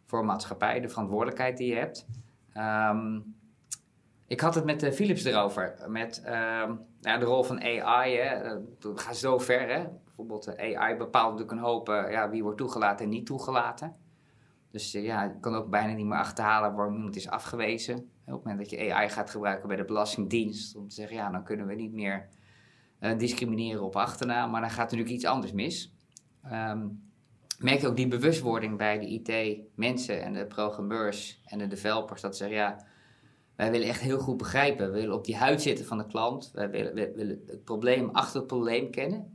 Voor 0.04 0.25
maatschappij, 0.25 0.80
de 0.80 0.88
verantwoordelijkheid 0.88 1.56
die 1.56 1.68
je 1.68 1.78
hebt. 1.78 2.06
Um, 2.56 3.37
ik 4.26 4.40
had 4.40 4.54
het 4.54 4.64
met 4.64 4.82
uh, 4.82 4.92
Philips 4.92 5.25
erover. 5.25 5.76
Met, 5.87 6.23
um, 6.26 6.80
nou, 7.00 7.18
de 7.18 7.25
rol 7.25 7.42
van 7.42 7.62
AI, 7.62 8.16
hè, 8.16 8.25
eh, 8.25 8.56
gaat 8.94 9.16
zo 9.16 9.38
ver. 9.38 9.68
Hè? 9.68 9.87
Bijvoorbeeld 10.04 10.47
eh, 10.47 10.80
AI 10.80 10.97
bepaalt 10.97 11.32
natuurlijk 11.32 11.58
een 11.58 11.66
hoop 11.66 11.88
eh, 11.88 12.11
ja, 12.11 12.30
wie 12.30 12.42
wordt 12.42 12.58
toegelaten 12.58 13.04
en 13.04 13.11
niet 13.11 13.26
toegelaten. 13.26 13.97
Dus 14.70 14.92
ja, 14.92 15.23
je 15.23 15.40
kan 15.40 15.54
ook 15.54 15.70
bijna 15.70 15.92
niet 15.92 16.06
meer 16.06 16.18
achterhalen 16.18 16.75
waarom 16.75 16.94
iemand 16.94 17.16
is 17.16 17.28
afgewezen. 17.28 17.97
Op 17.97 18.35
het 18.35 18.44
moment 18.44 18.58
dat 18.58 18.70
je 18.70 18.94
AI 18.94 19.08
gaat 19.08 19.30
gebruiken 19.30 19.68
bij 19.68 19.76
de 19.76 19.85
Belastingdienst, 19.85 20.76
om 20.76 20.88
te 20.88 20.94
zeggen, 20.94 21.16
ja, 21.16 21.30
dan 21.30 21.44
kunnen 21.44 21.66
we 21.66 21.75
niet 21.75 21.92
meer 21.92 22.28
discrimineren 23.16 23.82
op 23.82 23.97
achternaam, 23.97 24.50
maar 24.50 24.61
dan 24.61 24.70
gaat 24.70 24.90
er 24.92 24.97
natuurlijk 24.97 25.14
iets 25.14 25.25
anders 25.25 25.52
mis. 25.52 25.94
Um, 26.52 27.07
merk 27.58 27.80
je 27.80 27.86
ook 27.86 27.96
die 27.96 28.08
bewustwording 28.08 28.76
bij 28.76 28.98
de 28.98 29.06
IT-mensen 29.06 30.22
en 30.22 30.32
de 30.32 30.46
programmeurs 30.46 31.40
en 31.44 31.58
de 31.58 31.66
developers, 31.66 32.20
dat 32.20 32.36
ze 32.36 32.42
zeggen, 32.42 32.58
ja, 32.58 32.86
wij 33.56 33.70
willen 33.70 33.88
echt 33.88 34.00
heel 34.00 34.18
goed 34.18 34.36
begrijpen, 34.36 34.92
we 34.92 34.98
willen 34.98 35.14
op 35.14 35.24
die 35.24 35.36
huid 35.36 35.62
zitten 35.62 35.84
van 35.84 35.98
de 35.98 36.06
klant, 36.06 36.50
wij 36.54 36.70
willen, 36.70 36.94
we 36.94 37.12
willen 37.14 37.42
het 37.46 37.64
probleem 37.64 38.08
achter 38.08 38.38
het 38.38 38.46
probleem 38.46 38.90
kennen. 38.90 39.34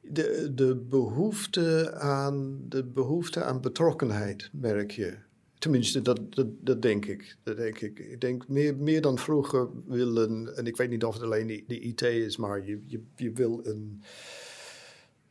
De, 0.00 0.50
de, 0.54 0.76
behoefte 0.76 1.94
aan, 1.94 2.60
de 2.68 2.84
behoefte 2.84 3.42
aan 3.44 3.60
betrokkenheid 3.60 4.50
merk 4.52 4.90
je. 4.90 5.16
Tenminste, 5.58 6.02
dat, 6.02 6.20
dat, 6.34 6.46
dat, 6.60 6.82
denk 6.82 7.06
ik. 7.06 7.36
Dat 7.42 7.56
denk 7.56 7.80
ik. 7.80 7.98
Ik 7.98 8.20
denk 8.20 8.48
meer, 8.48 8.76
meer 8.76 9.00
dan 9.00 9.18
vroeger 9.18 9.68
willen, 9.86 10.56
en 10.56 10.66
ik 10.66 10.76
weet 10.76 10.90
niet 10.90 11.04
of 11.04 11.14
het 11.14 11.22
alleen 11.22 11.64
de, 11.66 11.80
IT 11.80 12.02
is, 12.02 12.36
maar 12.36 12.66
je, 12.66 12.82
je, 12.86 13.02
je 13.16 13.32
wil 13.32 13.60
een. 13.62 14.02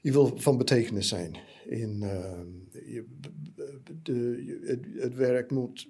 Je 0.01 0.11
wil 0.11 0.31
van 0.37 0.57
betekenis 0.57 1.07
zijn. 1.07 1.37
In, 1.65 1.99
uh, 2.03 2.91
je, 2.93 3.05
de, 4.03 4.59
het, 4.65 4.85
het, 4.95 5.15
werk 5.15 5.51
moet 5.51 5.87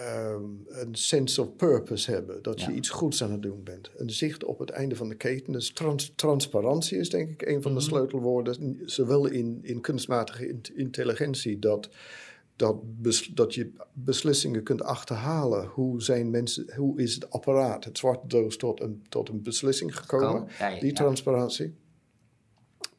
um, 0.00 0.64
een 0.68 0.94
sense 0.94 1.42
of 1.42 1.56
purpose 1.56 2.10
hebben. 2.10 2.42
Dat 2.42 2.60
je 2.60 2.72
iets 2.72 2.88
goeds 2.88 3.22
aan 3.22 3.32
het 3.32 3.42
doen 3.42 3.62
bent. 3.64 3.90
Een 3.96 4.10
zicht 4.10 4.44
op 4.44 4.58
het 4.58 4.70
einde 4.70 4.96
van 4.96 5.08
de 5.08 5.14
keten. 5.14 5.52
Dus 5.52 5.72
trans, 5.72 6.12
transparantie 6.16 6.98
is 6.98 7.10
denk 7.10 7.30
ik 7.30 7.42
een 7.42 7.62
van 7.62 7.74
de 7.74 7.80
mm 7.80 7.86
-hmm. 7.86 7.96
sleutelwoorden. 7.96 8.80
Zowel 8.84 9.26
in, 9.26 9.58
in 9.62 9.80
kunstmatige 9.80 10.48
in, 10.48 10.60
intelligentie 10.74 11.58
dat 11.58 11.88
dat, 12.56 13.02
bes, 13.02 13.26
dat 13.26 13.54
je 13.54 13.72
beslissingen 13.92 14.62
kunt 14.62 14.82
achterhalen. 14.82 15.66
Hoe, 15.66 16.02
zijn 16.02 16.30
mensen, 16.30 16.74
hoe 16.76 17.00
is 17.00 17.14
het 17.14 17.30
apparaat, 17.30 17.84
het 17.84 17.98
zwarte 17.98 18.26
doos, 18.26 18.56
tot 18.56 18.80
een, 18.80 19.04
tot 19.08 19.28
een 19.28 19.42
beslissing 19.42 19.96
gekomen? 19.96 20.48
Ja, 20.58 20.68
ja, 20.68 20.80
die 20.80 20.92
transparantie. 20.92 21.74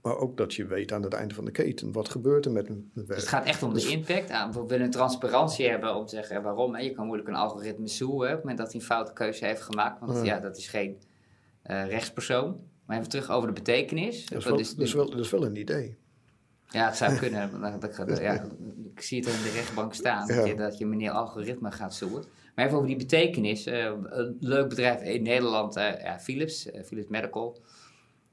Maar 0.04 0.18
ook 0.18 0.38
dat 0.38 0.54
je 0.54 0.66
weet 0.66 0.92
aan 0.92 1.04
het 1.04 1.14
einde 1.14 1.34
van 1.34 1.46
de 1.46 1.52
keten, 1.52 1.92
wat 1.92 2.10
gebeurt 2.10 2.46
er 2.46 2.52
met 2.52 2.70
een 2.70 2.92
werk. 2.94 3.08
Dus 3.08 3.18
het 3.18 3.28
gaat 3.28 3.46
echt 3.46 3.64
om 3.64 3.74
de 3.74 3.88
impact. 3.88 4.56
We 4.56 4.66
willen 4.68 4.86
een 4.86 4.92
transparantie 4.92 5.70
hebben 5.70 5.96
om 5.96 6.06
te 6.06 6.16
zeggen 6.16 6.42
waarom. 6.42 6.78
Je 6.78 6.92
kan 6.92 7.06
moeilijk 7.06 7.30
een 7.30 7.36
algoritme 7.36 7.88
zoeken 7.88 8.18
op 8.18 8.28
het 8.28 8.40
moment 8.40 8.58
dat 8.58 8.72
hij 8.72 8.80
een 8.82 8.86
foute 8.86 9.14
keuze 9.14 9.46
heeft 9.46 9.62
gemaakt. 9.62 10.00
Want 10.00 10.26
ja, 10.26 10.40
dat 10.40 10.58
is 10.58 10.68
geen 10.68 10.98
uh, 11.66 11.88
rechtspersoon. 11.88 12.60
Maar 12.86 12.98
even 12.98 13.10
terug 13.10 13.30
over 13.30 13.48
de 13.48 13.54
betekenis. 13.54 14.26
Dat 14.26 14.40
is 14.40 14.46
wel, 14.46 14.60
is, 14.60 14.76
dat 14.76 14.86
is 14.86 14.94
wel, 14.94 15.10
dat 15.10 15.20
is 15.20 15.30
wel 15.30 15.46
een 15.46 15.56
idee. 15.56 15.98
Ja, 16.68 16.86
het 16.86 16.98
zou 16.98 17.18
kunnen. 17.18 17.52
Dat, 17.80 18.20
ja, 18.20 18.46
ik 18.96 19.02
zie 19.02 19.20
het 19.20 19.28
er 19.28 19.34
in 19.34 19.44
de 19.44 19.52
rechtbank 19.52 19.94
staan, 19.94 20.28
ja. 20.28 20.36
dat, 20.36 20.48
je, 20.48 20.56
dat 20.56 20.78
je 20.78 20.86
meneer 20.86 21.12
algoritme 21.12 21.72
gaat 21.72 21.96
zoeken. 21.96 22.24
Maar 22.56 22.66
even 22.66 22.78
over 22.78 22.90
die 22.90 22.98
betekenis. 22.98 23.68
Uh, 23.68 23.92
een 24.04 24.38
leuk 24.40 24.70
bedrijf 24.70 25.02
in 25.02 25.24
Nederland, 25.24 25.78
uh, 25.78 26.02
ja, 26.02 26.20
Philips, 26.20 26.70
Philips 26.84 27.08
Medical. 27.08 27.58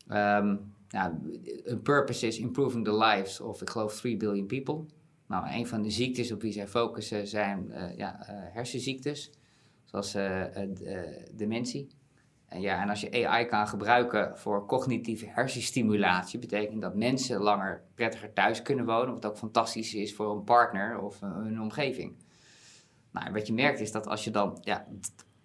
Um, 0.09 0.79
nou, 0.91 1.41
een 1.65 1.83
purpose 1.83 2.27
is 2.27 2.39
improving 2.39 2.85
the 2.85 2.97
lives 2.97 3.41
of, 3.41 3.63
ik 3.63 3.71
geloof, 3.71 3.97
3 3.97 4.17
billion 4.17 4.47
people. 4.47 4.85
Nou, 5.27 5.47
een 5.51 5.67
van 5.67 5.83
de 5.83 5.91
ziektes 5.91 6.33
op 6.33 6.43
wie 6.43 6.53
zij 6.53 6.69
focussen 6.69 7.27
zijn 7.27 7.73
ja, 7.97 8.17
hersenziektes, 8.53 9.31
zoals 9.85 10.13
dementie. 11.33 11.89
En, 12.51 12.61
ja, 12.61 12.83
en 12.83 12.89
als 12.89 13.01
je 13.01 13.27
AI 13.27 13.47
kan 13.47 13.69
gebruiken 13.69 14.39
voor 14.39 14.67
cognitieve 14.67 15.27
hersenstimulatie, 15.29 16.39
betekent 16.39 16.83
dat 16.83 16.95
mensen 16.95 17.41
langer 17.41 17.83
prettiger 17.95 18.33
thuis 18.33 18.63
kunnen 18.63 18.85
wonen, 18.85 19.15
wat 19.15 19.27
ook 19.27 19.37
fantastisch 19.37 19.95
is 19.95 20.15
voor 20.15 20.37
een 20.37 20.45
partner 20.45 21.01
of 21.01 21.23
een, 21.23 21.47
een 21.47 21.61
omgeving. 21.61 22.15
Nou, 23.11 23.33
wat 23.33 23.47
je 23.47 23.53
merkt 23.53 23.81
is 23.81 23.93
dat 23.93 24.07
als 24.07 24.25
je 24.25 24.31
dan, 24.31 24.59
ja, 24.61 24.87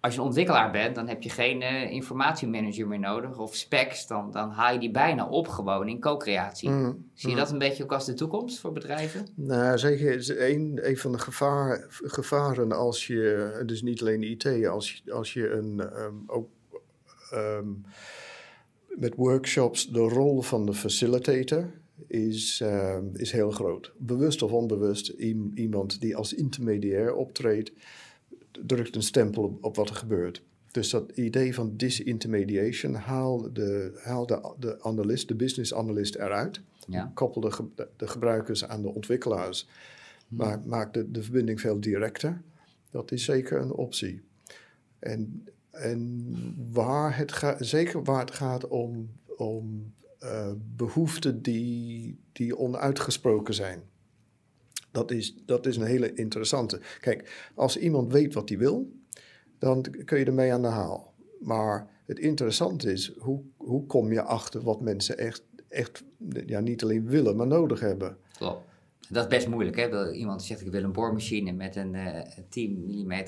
als 0.06 0.14
je 0.14 0.20
een 0.20 0.26
ontwikkelaar 0.26 0.70
bent, 0.70 0.94
dan 0.94 1.08
heb 1.08 1.22
je 1.22 1.30
geen 1.30 1.60
uh, 1.60 1.90
informatiemanager 1.90 2.86
meer 2.86 2.98
nodig 2.98 3.38
of 3.38 3.54
specs, 3.54 4.06
dan, 4.06 4.30
dan 4.30 4.50
haal 4.50 4.72
je 4.72 4.78
die 4.78 4.90
bijna 4.90 5.28
op 5.28 5.48
gewoon 5.48 5.88
in 5.88 6.00
co-creatie. 6.00 6.68
Mm, 6.68 7.10
Zie 7.14 7.28
je 7.28 7.34
mm. 7.34 7.40
dat 7.40 7.50
een 7.50 7.58
beetje 7.58 7.82
ook 7.82 7.92
als 7.92 8.06
de 8.06 8.14
toekomst 8.14 8.60
voor 8.60 8.72
bedrijven? 8.72 9.26
Nou, 9.34 9.78
zeker 9.78 10.14
is 10.14 10.28
een, 10.28 10.78
een 10.82 10.96
van 10.96 11.12
de 11.12 11.18
gevaar, 11.18 11.86
gevaren 11.88 12.72
als 12.72 13.06
je, 13.06 13.62
dus 13.66 13.82
niet 13.82 14.00
alleen 14.00 14.22
IT, 14.22 14.66
als, 14.66 15.02
als 15.08 15.32
je 15.32 15.50
een, 15.50 15.80
um, 16.00 16.24
ook 16.26 16.48
um, 17.34 17.84
met 18.88 19.14
workshops, 19.14 19.88
de 19.88 19.98
rol 19.98 20.42
van 20.42 20.66
de 20.66 20.74
facilitator 20.74 21.70
is, 22.06 22.60
uh, 22.62 22.96
is 23.12 23.32
heel 23.32 23.50
groot. 23.50 23.92
Bewust 23.98 24.42
of 24.42 24.52
onbewust, 24.52 25.08
iemand 25.54 26.00
die 26.00 26.16
als 26.16 26.34
intermediair 26.34 27.14
optreedt, 27.14 27.72
drukt 28.66 28.96
een 28.96 29.02
stempel 29.02 29.42
op, 29.42 29.64
op, 29.64 29.76
wat 29.76 29.88
er 29.88 29.96
gebeurt. 29.96 30.42
Dus 30.70 30.90
dat 30.90 31.10
idee 31.10 31.54
van 31.54 31.76
disintermediation, 31.76 32.94
haal 32.94 33.52
de, 33.52 34.00
haal 34.02 34.26
de, 34.26 34.54
de 34.58 34.82
analist, 34.82 35.28
de 35.28 35.34
business 35.34 35.74
analyst 35.74 36.14
eruit. 36.14 36.60
Ja. 36.88 37.10
Koppel 37.14 37.40
de, 37.40 37.50
ge, 37.50 37.64
de, 37.96 38.08
gebruikers 38.08 38.64
aan 38.64 38.82
de 38.82 38.94
ontwikkelaars. 38.94 39.68
Hmm. 40.28 40.38
Maar 40.38 40.60
maak 40.64 40.94
de, 40.94 41.10
de 41.10 41.22
verbinding 41.22 41.60
veel 41.60 41.80
directer. 41.80 42.42
Dat 42.90 43.12
is 43.12 43.24
zeker 43.24 43.60
een 43.60 43.72
optie. 43.72 44.22
En 44.98 45.44
en 45.76 46.24
waar 46.72 47.16
het 47.16 47.32
gaat, 47.32 47.66
zeker 47.66 48.04
waar 48.04 48.20
het 48.20 48.30
gaat 48.30 48.68
om, 48.68 49.10
om 49.36 49.92
uh, 50.22 50.52
behoeften 50.76 51.42
die, 51.42 52.18
die 52.32 52.58
onuitgesproken 52.58 53.54
zijn. 53.54 53.82
Dat 54.90 55.10
is, 55.10 55.34
dat 55.46 55.66
is 55.66 55.76
een 55.76 55.86
hele 55.86 56.12
interessante. 56.12 56.80
Kijk, 57.00 57.50
als 57.54 57.78
iemand 57.78 58.12
weet 58.12 58.34
wat 58.34 58.48
hij 58.48 58.58
wil, 58.58 58.92
dan 59.58 59.84
kun 60.04 60.18
je 60.18 60.24
ermee 60.24 60.52
aan 60.52 60.62
de 60.62 60.68
haal. 60.68 61.14
Maar 61.40 61.90
het 62.06 62.18
interessante 62.18 62.92
is, 62.92 63.12
hoe, 63.18 63.40
hoe 63.56 63.86
kom 63.86 64.12
je 64.12 64.22
achter 64.22 64.62
wat 64.62 64.80
mensen 64.80 65.18
echt, 65.18 65.42
echt 65.68 66.04
ja, 66.46 66.60
niet 66.60 66.82
alleen 66.82 67.06
willen, 67.06 67.36
maar 67.36 67.46
nodig 67.46 67.80
hebben? 67.80 68.16
Klopt. 68.38 68.64
Dat 69.08 69.24
is 69.24 69.30
best 69.30 69.48
moeilijk. 69.48 69.76
Hè? 69.76 70.12
Iemand 70.12 70.42
zegt 70.42 70.60
ik 70.60 70.70
wil 70.70 70.82
een 70.82 70.92
boormachine 70.92 71.52
met 71.52 71.76
een 71.76 71.94
uh, 71.94 72.20
10 72.48 72.84
mm 72.86 73.12
uh, 73.12 73.24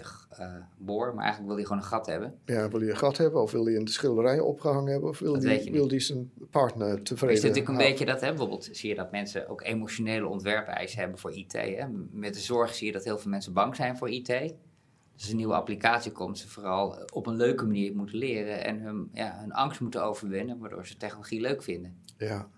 boor, 0.79 1.15
maar 1.15 1.25
eigenlijk 1.25 1.47
wil 1.47 1.55
hij 1.55 1.65
gewoon 1.65 1.83
een 1.83 1.89
gat 1.89 2.07
hebben. 2.07 2.35
Ja, 2.45 2.69
wil 2.69 2.81
hij 2.81 2.89
een 2.89 2.97
gat 2.97 3.17
hebben 3.17 3.43
of 3.43 3.53
wil 3.53 3.65
hij 3.65 3.77
een 3.77 3.89
schilderij 3.89 4.41
opgehangen 4.41 4.93
hebben 4.93 5.09
of 5.09 5.19
wil 5.19 5.35
hij 5.35 5.69
wil 5.73 5.89
die 5.89 6.01
zijn 6.01 6.31
partner 6.51 7.03
tevreden 7.03 7.37
Is 7.37 7.43
natuurlijk 7.43 7.69
een 7.69 7.77
beetje 7.77 8.05
dat, 8.05 8.21
hè? 8.21 8.29
bijvoorbeeld 8.29 8.69
zie 8.73 8.89
je 8.89 8.95
dat 8.95 9.11
mensen 9.11 9.49
ook 9.49 9.63
emotionele 9.63 10.27
ontwerpeisen 10.27 11.01
hebben 11.01 11.19
voor 11.19 11.33
IT. 11.33 11.53
Hè? 11.53 11.87
Met 12.11 12.35
de 12.35 12.41
zorg 12.41 12.75
zie 12.75 12.87
je 12.87 12.93
dat 12.93 13.05
heel 13.05 13.19
veel 13.19 13.31
mensen 13.31 13.53
bang 13.53 13.77
zijn 13.77 13.97
voor 13.97 14.11
IT. 14.11 14.27
Dus 14.27 15.27
als 15.27 15.31
een 15.31 15.37
nieuwe 15.37 15.55
applicatie 15.55 16.13
komt, 16.13 16.39
ze 16.39 16.49
vooral 16.49 16.97
op 17.13 17.27
een 17.27 17.37
leuke 17.37 17.65
manier 17.65 17.97
moeten 17.97 18.19
leren 18.19 18.65
en 18.65 18.81
hun, 18.81 19.11
ja, 19.13 19.39
hun 19.41 19.53
angst 19.53 19.81
moeten 19.81 20.05
overwinnen, 20.05 20.59
waardoor 20.59 20.87
ze 20.87 20.97
technologie 20.97 21.41
leuk 21.41 21.63
vinden. 21.63 22.03
Ja, 22.17 22.49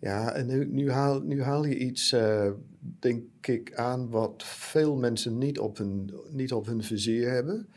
ja, 0.00 0.32
en 0.32 0.46
nu, 0.46 0.66
nu, 0.66 0.90
haal, 0.90 1.20
nu 1.20 1.42
haal 1.42 1.64
je 1.64 1.78
iets, 1.78 2.12
uh, 2.12 2.50
denk 2.98 3.22
ik, 3.40 3.74
aan 3.74 4.10
wat 4.10 4.42
veel 4.44 4.96
mensen 4.96 5.38
niet 5.38 5.58
op 5.58 5.76
hun, 5.76 6.10
niet 6.30 6.52
op 6.52 6.66
hun 6.66 6.82
vizier 6.82 7.30
hebben. 7.30 7.68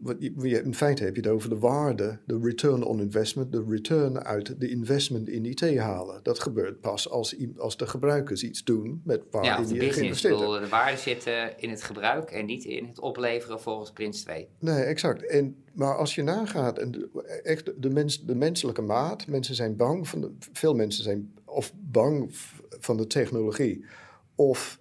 Wat 0.00 0.16
je, 0.18 0.62
in 0.62 0.74
feite 0.74 1.04
heb 1.04 1.14
je 1.14 1.20
het 1.20 1.30
over 1.30 1.48
de 1.48 1.58
waarde, 1.58 2.18
de 2.26 2.38
return 2.42 2.82
on 2.82 3.00
investment, 3.00 3.52
de 3.52 3.64
return 3.68 4.24
uit 4.24 4.60
de 4.60 4.68
investment 4.68 5.28
in 5.28 5.44
IT 5.44 5.78
halen. 5.78 6.20
Dat 6.22 6.40
gebeurt 6.40 6.80
pas 6.80 7.10
als, 7.10 7.36
als 7.56 7.76
de 7.76 7.86
gebruikers 7.86 8.42
iets 8.42 8.64
doen 8.64 9.00
met 9.04 9.22
waar 9.30 9.44
ja, 9.44 9.58
je 9.58 9.92
geïnvesteerd 9.92 10.38
hebt. 10.40 10.62
De 10.62 10.68
waarde 10.68 10.96
zit 10.96 11.30
in 11.56 11.70
het 11.70 11.82
gebruik 11.82 12.30
en 12.30 12.46
niet 12.46 12.64
in 12.64 12.86
het 12.86 13.00
opleveren 13.00 13.60
volgens 13.60 13.92
Prins 13.92 14.22
2. 14.22 14.48
Nee, 14.58 14.82
exact. 14.82 15.26
En, 15.26 15.56
maar 15.72 15.96
als 15.96 16.14
je 16.14 16.22
nagaat, 16.22 16.78
en 16.78 16.90
de, 16.90 17.40
echt 17.42 17.82
de, 17.82 17.90
mens, 17.90 18.24
de 18.24 18.34
menselijke 18.34 18.82
maat, 18.82 19.26
mensen 19.26 19.54
zijn 19.54 19.76
bang, 19.76 20.08
van 20.08 20.20
de, 20.20 20.30
veel 20.52 20.74
mensen 20.74 21.04
zijn 21.04 21.32
of 21.54 21.72
bang 21.76 22.28
van 22.68 22.96
de 22.96 23.06
technologie, 23.06 23.84
of 24.34 24.80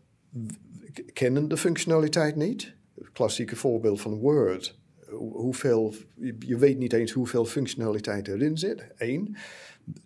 kennen 1.14 1.48
de 1.48 1.58
functionaliteit 1.58 2.36
niet. 2.36 2.74
Klassieke 3.14 3.56
voorbeeld 3.56 4.02
van 4.02 4.20
Word. 4.20 4.80
Hoeveel, 5.20 5.94
je 6.40 6.58
weet 6.58 6.78
niet 6.78 6.94
eens 6.94 7.12
hoeveel 7.12 7.46
functionaliteit 7.46 8.28
erin 8.28 8.58
zit. 8.58 8.88
Eén. 8.98 9.36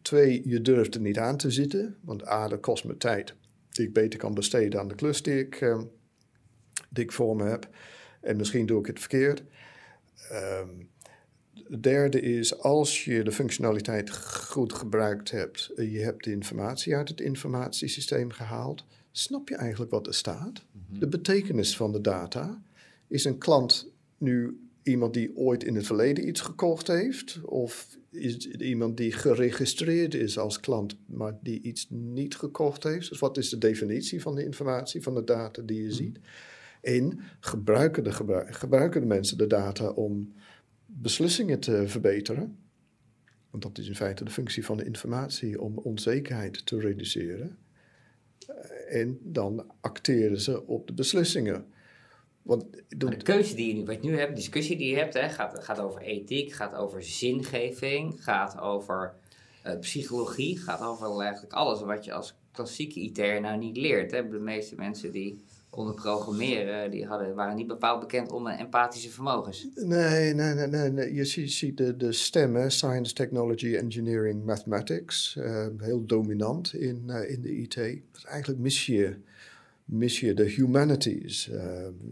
Twee, 0.01 0.41
je 0.45 0.62
durft 0.62 0.95
er 0.95 1.01
niet 1.01 1.17
aan 1.17 1.38
te 1.38 1.51
zitten. 1.51 1.97
Want 2.01 2.27
A, 2.27 2.47
dat 2.47 2.59
kost 2.59 2.86
me 2.86 2.97
tijd 2.97 3.36
die 3.69 3.88
ik 3.88 3.93
beter 3.93 4.19
kan 4.19 4.33
besteden 4.33 4.79
aan 4.79 4.88
de 4.88 4.95
klus 4.95 5.24
die 5.24 5.39
ik, 5.39 5.62
uh, 5.62 5.81
die 6.89 7.03
ik 7.03 7.12
voor 7.12 7.36
me 7.36 7.43
heb. 7.43 7.69
En 8.21 8.38
misschien 8.38 8.65
doe 8.65 8.79
ik 8.79 8.86
het 8.86 9.00
verkeerd. 9.00 9.43
Um, 10.31 10.89
het 11.69 11.83
derde 11.83 12.21
is, 12.21 12.59
als 12.59 13.05
je 13.05 13.24
de 13.24 13.31
functionaliteit 13.31 14.15
goed 14.15 14.74
gebruikt 14.74 15.31
hebt, 15.31 15.71
je 15.75 16.00
hebt 16.00 16.24
de 16.24 16.31
informatie 16.31 16.95
uit 16.95 17.09
het 17.09 17.21
informatiesysteem 17.21 18.31
gehaald, 18.31 18.86
snap 19.12 19.50
je 19.50 19.55
eigenlijk 19.55 19.91
wat 19.91 20.07
er 20.07 20.13
staat? 20.13 20.63
Mm 20.71 20.81
-hmm. 20.89 21.00
De 21.00 21.07
betekenis 21.07 21.75
van 21.75 21.91
de 21.91 22.01
data. 22.01 22.62
Is 23.07 23.25
een 23.25 23.38
klant 23.38 23.91
nu 24.17 24.67
iemand 24.83 25.13
die 25.13 25.38
ooit 25.38 25.63
in 25.63 25.75
het 25.75 25.86
verleden 25.86 26.27
iets 26.27 26.41
gekocht 26.41 26.88
heeft? 26.88 27.39
Of 27.43 27.97
is 28.09 28.33
het 28.33 28.62
iemand 28.62 28.97
die 28.97 29.12
geregistreerd 29.12 30.13
is 30.13 30.38
als 30.38 30.59
klant, 30.59 30.97
maar 31.05 31.38
die 31.41 31.62
iets 31.62 31.88
niet 31.89 32.36
gekocht 32.36 32.83
heeft? 32.83 33.09
Dus 33.09 33.19
wat 33.19 33.38
is 33.38 33.50
de 33.50 33.57
definitie 33.57 34.21
van 34.21 34.36
de 34.36 34.43
informatie, 34.43 35.01
van 35.01 35.15
de 35.15 35.24
data 35.24 35.62
die 35.62 35.83
je 35.83 35.91
ziet? 35.91 36.19
En 36.81 37.19
gebruiken 37.39 38.03
de, 38.03 38.12
gebruiken 38.50 39.01
de 39.01 39.07
mensen 39.07 39.38
de 39.38 39.47
data 39.47 39.89
om 39.89 40.33
beslissingen 40.88 41.60
te 41.60 41.88
verbeteren? 41.88 42.58
Want 43.50 43.63
dat 43.63 43.77
is 43.77 43.88
in 43.88 43.96
feite 43.96 44.24
de 44.24 44.32
functie 44.32 44.65
van 44.65 44.77
de 44.77 44.86
informatie 44.86 45.62
om 45.62 45.77
onzekerheid 45.77 46.65
te 46.65 46.79
reduceren. 46.79 47.58
Eh, 48.48 49.01
en 49.01 49.20
dan 49.24 49.72
acteren 49.82 50.41
ze 50.41 50.67
op 50.67 50.88
de 50.88 50.94
beslissingen. 50.94 51.65
Want 52.41 52.65
de, 52.88 53.17
keuze 53.17 53.56
die 53.56 53.67
je 53.67 53.74
nu, 53.74 53.86
wat 53.86 54.03
je 54.03 54.10
nu 54.10 54.17
hebt, 54.17 54.29
de 54.29 54.36
discussie 54.36 54.77
die 54.77 54.89
je 54.89 54.96
hebt, 54.96 55.13
hè, 55.13 55.29
gaat, 55.29 55.63
gaat 55.63 55.79
over 55.79 56.01
ethiek, 56.01 56.51
gaat 56.51 56.75
over 56.75 57.03
zingeving, 57.03 58.24
gaat 58.24 58.60
over 58.60 59.13
uh, 59.65 59.79
psychologie, 59.79 60.58
gaat 60.58 60.82
over 60.82 61.22
eigenlijk 61.22 61.53
alles 61.53 61.82
wat 61.82 62.06
je 62.06 62.13
als 62.13 62.36
klassieke 62.51 63.00
IT'er 63.00 63.41
nou 63.41 63.58
niet 63.58 63.77
leert. 63.77 64.12
Hè. 64.12 64.29
De 64.29 64.39
meeste 64.39 64.75
mensen 64.75 65.12
die 65.12 65.44
konden 65.69 65.95
programmeren, 65.95 66.91
die 66.91 67.05
hadden, 67.05 67.36
waren 67.36 67.55
niet 67.55 67.67
bepaald 67.67 68.00
bekend 68.00 68.31
om 68.31 68.47
empathische 68.47 69.09
vermogens. 69.09 69.67
Nee, 69.75 70.33
nee, 70.33 70.53
nee. 70.53 70.67
nee, 70.67 70.89
nee. 70.89 71.13
Je 71.13 71.25
ziet, 71.25 71.77
de, 71.77 72.12
stemmen, 72.12 72.71
science, 72.71 73.13
technology, 73.13 73.75
engineering, 73.75 74.45
mathematics, 74.45 75.36
uh, 75.39 75.67
heel 75.77 76.05
dominant 76.05 76.74
in, 76.74 77.03
uh, 77.07 77.31
in 77.31 77.41
de 77.41 77.55
IT. 77.55 77.77
Eigenlijk 78.25 78.59
mis 78.59 78.86
je, 78.86 79.15
mis 79.86 80.19
je 80.19 80.33
de 80.33 80.50
humanities, 80.50 81.50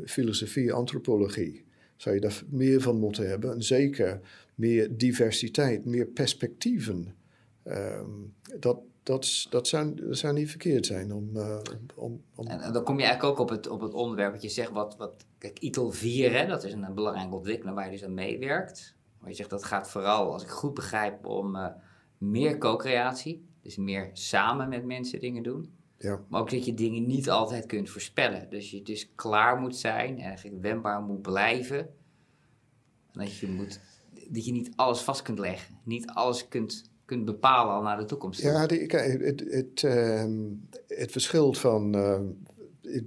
filosofie, 0.05 0.73
antropologie. 0.73 1.65
Zou 1.95 2.15
je 2.15 2.21
daar 2.21 2.43
meer 2.49 2.81
van 2.81 2.99
moeten 2.99 3.29
hebben. 3.29 3.53
En 3.53 3.63
zeker 3.63 4.19
meer 4.55 4.97
diversiteit, 4.97 5.85
meer 5.85 6.05
perspectieven. 6.05 7.15
Um, 7.63 8.33
dat, 8.59 8.79
dat, 9.05 9.47
dat, 9.49 9.67
zou, 9.67 9.93
dat 9.93 10.17
zou 10.17 10.33
niet 10.33 10.49
verkeerd 10.49 10.85
zijn. 10.85 11.13
Om, 11.13 11.29
uh, 11.33 11.57
om, 11.95 12.21
om, 12.35 12.47
En, 12.47 12.73
dan 12.73 12.83
kom 12.83 12.99
je 12.99 13.05
eigenlijk 13.05 13.39
ook 13.39 13.39
op 13.39 13.49
het, 13.49 13.67
op 13.67 13.81
het 13.81 13.93
onderwerp 13.93 14.31
wat 14.31 14.41
je 14.41 14.49
zegt, 14.49 14.71
wat, 14.71 14.97
wat 14.97 15.25
kijk, 15.37 15.59
ITIL 15.59 15.91
4, 15.91 16.31
hè, 16.33 16.47
dat 16.47 16.63
is 16.63 16.73
een, 16.73 16.93
belangrijke 16.93 17.35
ontwikkeling 17.35 17.75
waar 17.75 17.85
je 17.85 17.91
dus 17.91 18.03
aan 18.03 18.13
meewerkt. 18.13 18.95
Maar 19.19 19.29
je 19.29 19.35
zegt 19.35 19.49
dat 19.49 19.63
gaat 19.63 19.89
vooral, 19.89 20.33
als 20.33 20.43
ik 20.43 20.49
goed 20.49 20.73
begrijp, 20.73 21.25
om 21.25 21.55
uh, 21.55 21.67
meer 22.17 22.57
co-creatie. 22.57 23.45
Dus 23.61 23.75
meer 23.77 24.09
samen 24.13 24.69
met 24.69 24.85
mensen 24.85 25.19
dingen 25.19 25.43
doen. 25.43 25.73
Ja. 25.97 26.21
Maar 26.27 26.41
ook 26.41 26.49
dat 26.49 26.65
je 26.65 26.73
dingen 26.73 27.07
niet 27.07 27.29
altijd 27.29 27.65
kunt 27.65 27.89
voorspellen. 27.89 28.49
Dus 28.49 28.71
je 28.71 28.81
dus 28.81 29.15
klaar 29.15 29.59
moet 29.59 29.75
zijn 29.75 30.19
en 30.19 30.25
eigenlijk 30.25 30.61
wendbaar 30.61 31.01
moet 31.01 31.21
blijven. 31.21 31.77
En 31.77 31.87
dat 33.11 33.37
je, 33.37 33.47
moet, 33.47 33.79
dat 34.29 34.45
je 34.45 34.51
niet 34.51 34.71
alles 34.75 34.99
vast 34.99 35.21
kunt 35.21 35.39
leggen. 35.39 35.77
Niet 35.83 36.07
alles 36.07 36.47
kunt 36.47 36.89
kunt 37.05 37.25
bepalen 37.25 37.73
al 37.73 37.81
naar 37.81 37.97
de 37.97 38.05
toekomst. 38.05 38.41
Ja, 38.41 38.67
die, 38.67 38.79
het, 38.79 39.43
het, 39.47 39.81
uh, 39.81 40.23
het 40.87 41.11
verschilt 41.11 41.57
van 41.57 41.95
uh, 41.95 42.19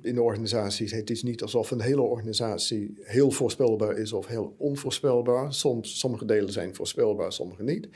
in 0.03 0.15
de 0.15 0.23
organisaties. 0.23 0.93
Het 0.93 1.11
is 1.11 1.23
niet 1.23 1.43
alsof 1.43 1.71
een 1.71 1.81
hele 1.81 2.03
organisatie 2.03 2.95
heel 3.03 3.31
voorspelbaar 3.31 3.99
is 3.99 4.13
of 4.13 4.27
heel 4.27 4.55
onvoorspelbaar. 4.59 5.53
Soms, 5.53 5.99
sommige 5.99 6.25
delen 6.25 6.53
zijn 6.53 6.75
voorspelbaar, 6.75 7.33
sommige 7.33 7.63
niet. 7.63 7.89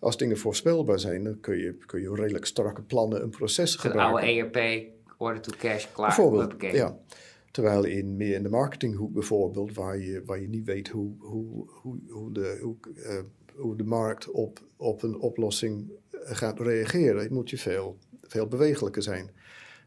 Als 0.00 0.16
dingen 0.16 0.38
voorspelbaar 0.38 0.98
zijn, 0.98 1.24
dan 1.24 1.40
kun 1.40 1.56
je, 1.56 1.76
kun 1.86 2.00
je 2.00 2.14
redelijk 2.14 2.44
strakke 2.44 2.82
plannen 2.82 3.22
een 3.22 3.30
proces 3.30 3.74
gebruiken. 3.74 4.28
Een 4.28 4.42
oude 4.42 4.58
ERP, 4.58 4.86
order 5.18 5.42
to 5.42 5.52
cash, 5.58 5.86
klaar. 5.92 6.06
Bijvoorbeeld, 6.06 6.54
ja. 6.72 6.98
Terwijl 7.50 7.84
in 7.84 8.16
meer 8.16 8.34
in 8.34 8.42
de 8.42 8.48
marketinghoek 8.48 9.12
bijvoorbeeld, 9.12 9.74
waar 9.74 9.98
je, 9.98 10.22
waar 10.24 10.40
je 10.40 10.48
niet 10.48 10.64
weet 10.64 10.88
hoe, 10.88 11.12
hoe, 11.18 11.68
hoe, 11.68 11.98
hoe 12.08 12.32
de, 12.32 12.58
hoe, 12.62 12.76
uh, 12.94 13.18
hoe 13.56 13.76
de 13.76 13.84
markt 13.84 14.30
op, 14.30 14.66
op 14.76 15.02
een 15.02 15.18
oplossing 15.18 15.90
eh, 16.10 16.20
gaat 16.36 16.60
reageren. 16.60 17.32
Moet 17.32 17.50
je 17.50 17.58
veel, 17.58 17.98
veel 18.20 18.46
bewegelijker 18.46 19.02
zijn. 19.02 19.30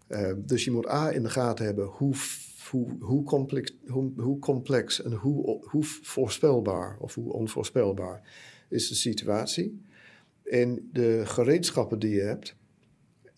Uh, 0.09 0.31
dus 0.37 0.63
je 0.63 0.71
moet 0.71 0.87
A 0.87 1.11
in 1.11 1.23
de 1.23 1.29
gaten 1.29 1.65
hebben 1.65 1.85
hoe, 1.85 2.15
hoe, 2.69 2.95
hoe, 2.99 3.23
complex, 3.23 3.75
hoe, 3.87 4.11
hoe 4.15 4.39
complex 4.39 5.01
en 5.01 5.13
hoe, 5.13 5.65
hoe 5.69 5.83
voorspelbaar 5.83 6.97
of 6.99 7.15
hoe 7.15 7.33
onvoorspelbaar 7.33 8.21
is 8.69 8.87
de 8.87 8.95
situatie. 8.95 9.83
En 10.43 10.89
de 10.93 11.21
gereedschappen 11.25 11.99
die 11.99 12.15
je 12.15 12.21
hebt, 12.21 12.55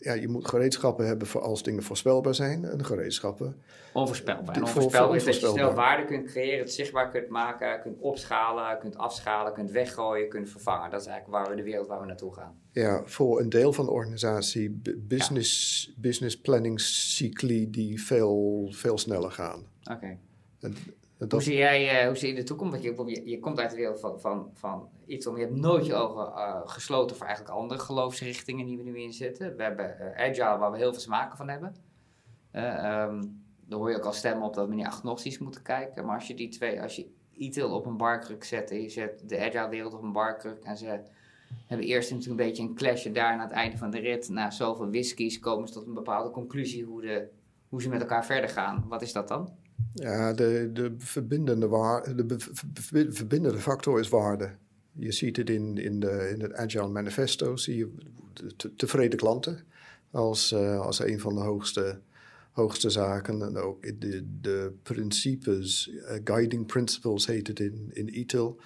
ja, 0.01 0.13
je 0.13 0.27
moet 0.27 0.47
gereedschappen 0.47 1.05
hebben 1.07 1.27
voor 1.27 1.41
als 1.41 1.63
dingen 1.63 1.83
voorspelbaar 1.83 2.35
zijn 2.35 2.65
en 2.65 2.85
gereedschappen. 2.85 3.61
Onvoorspelbaar. 3.93 4.55
En 4.55 4.61
onvoorspelbaar 4.61 5.15
is 5.15 5.23
dat 5.23 5.39
je 5.39 5.47
snel 5.47 5.73
waarde 5.73 6.05
kunt 6.05 6.25
creëren, 6.25 6.59
het 6.59 6.71
zichtbaar 6.71 7.09
kunt 7.09 7.29
maken, 7.29 7.81
kunt 7.81 7.99
opschalen, 7.99 8.79
kunt 8.79 8.97
afschalen, 8.97 9.53
kunt 9.53 9.71
weggooien, 9.71 10.29
kunt 10.29 10.49
vervangen. 10.49 10.89
Dat 10.89 11.01
is 11.01 11.07
eigenlijk 11.07 11.37
waar 11.37 11.49
we 11.49 11.61
de 11.61 11.69
wereld 11.69 11.87
waar 11.87 11.99
we 11.99 12.05
naartoe 12.05 12.33
gaan. 12.33 12.59
Ja, 12.71 13.01
voor 13.05 13.39
een 13.39 13.49
deel 13.49 13.73
van 13.73 13.85
de 13.85 13.91
organisatie, 13.91 14.81
business, 14.97 15.93
business 15.97 16.41
planning 16.41 16.79
cycli 16.79 17.69
die 17.69 18.03
veel, 18.03 18.67
veel 18.71 18.97
sneller 18.97 19.31
gaan. 19.31 19.65
Oké. 19.91 20.17
Hoe, 21.29 21.41
zie 21.41 21.55
jij, 21.55 22.01
uh, 22.01 22.07
hoe 22.07 22.17
zie 22.17 22.29
je 22.29 22.35
de 22.35 22.43
toekomst? 22.43 22.71
Want 22.71 22.83
je, 22.83 23.21
je, 23.21 23.29
je, 23.29 23.39
komt 23.39 23.59
uit 23.59 23.69
de 23.69 23.75
wereld 23.75 23.99
van, 23.99 24.19
van, 24.19 24.49
van 24.53 24.89
iets 25.05 25.27
om. 25.27 25.37
Je 25.37 25.43
hebt 25.43 25.55
nooit 25.55 25.85
je 25.85 25.93
ogen 25.93 26.31
uh, 26.35 26.61
gesloten 26.65 27.15
voor 27.15 27.25
eigenlijk 27.25 27.57
andere 27.57 27.79
geloofsrichtingen 27.79 28.65
die 28.65 28.77
we 28.77 28.83
nu 28.83 28.97
inzetten. 28.97 29.55
We 29.55 29.63
hebben 29.63 29.97
uh, 29.99 30.27
Agile, 30.27 30.57
waar 30.57 30.71
we 30.71 30.77
heel 30.77 30.91
veel 30.91 31.01
smaken 31.01 31.37
van 31.37 31.49
hebben. 31.49 31.75
Um, 32.53 33.43
dan 33.65 33.79
hoor 33.79 33.89
je 33.89 33.97
ook 33.97 34.05
al 34.05 34.13
stemmen 34.13 34.47
op 34.47 34.53
dat 34.53 34.67
we 34.67 34.75
niet 34.75 34.85
agnostisch 34.85 35.37
moeten 35.37 35.61
kijken. 35.61 36.05
Maar 36.05 36.15
als 36.15 36.27
je 36.27 36.33
die 36.33 36.49
twee, 36.49 36.81
als 36.81 36.95
je 36.95 37.11
ITIL 37.31 37.73
op 37.73 37.85
een 37.85 37.97
barkruk 37.97 38.43
zet 38.43 38.71
en 38.71 38.81
je 38.81 38.89
zet 38.89 39.29
de 39.29 39.39
Agile 39.39 39.69
wereld 39.69 39.93
op 39.93 40.03
een 40.03 40.11
barkruk 40.11 40.63
en 40.63 40.77
ze 40.77 40.85
hebben 41.65 41.87
eerst 41.87 42.11
natuurlijk 42.11 42.39
een 42.39 42.47
beetje 42.47 42.63
een 42.63 42.75
clash 42.75 43.05
en 43.05 43.13
daar 43.13 43.33
aan 43.33 43.39
het 43.39 43.51
einde 43.51 43.77
van 43.77 43.91
de 43.91 43.99
rit, 43.99 44.29
na 44.29 44.49
zoveel 44.49 44.89
whiskies, 44.89 45.39
komen 45.39 45.67
ze 45.67 45.73
tot 45.73 45.87
een 45.87 45.93
bepaalde 45.93 46.29
conclusie 46.29 46.83
hoe, 46.83 47.01
de, 47.01 47.29
hoe 47.69 47.81
ze 47.81 47.89
met 47.89 48.01
elkaar 48.01 48.25
verder 48.25 48.49
gaan. 48.49 48.85
Wat 48.87 49.01
is 49.01 49.13
dat 49.13 49.27
dan? 49.27 49.49
Ja, 49.93 50.33
de, 50.33 50.69
de, 50.73 50.93
verbindende, 50.97 51.67
waar, 51.67 52.15
de 52.15 52.39
verbindende 53.09 53.59
factor 53.59 53.99
is 53.99 54.09
waarde. 54.09 54.51
Je 54.91 55.11
ziet 55.11 55.37
het 55.37 55.49
in, 55.49 55.77
in, 55.77 55.99
de, 55.99 56.29
in 56.33 56.41
het 56.41 56.53
Agile 56.53 56.87
Manifesto, 56.87 57.55
zie 57.55 57.77
je 57.77 57.89
tevreden 58.75 59.19
klanten 59.19 59.59
als, 60.11 60.51
uh, 60.51 60.79
als 60.79 60.99
een 60.99 61.19
van 61.19 61.35
de 61.35 61.41
hoogste, 61.41 61.99
hoogste 62.51 62.89
zaken. 62.89 63.41
En 63.41 63.57
ook 63.57 63.99
de, 63.99 64.25
de 64.41 64.73
principes, 64.83 65.91
uh, 65.93 66.11
guiding 66.23 66.65
principles 66.65 67.25
heet 67.25 67.47
het 67.47 67.59
in, 67.59 67.89
in 67.93 68.19
ITIL. 68.19 68.59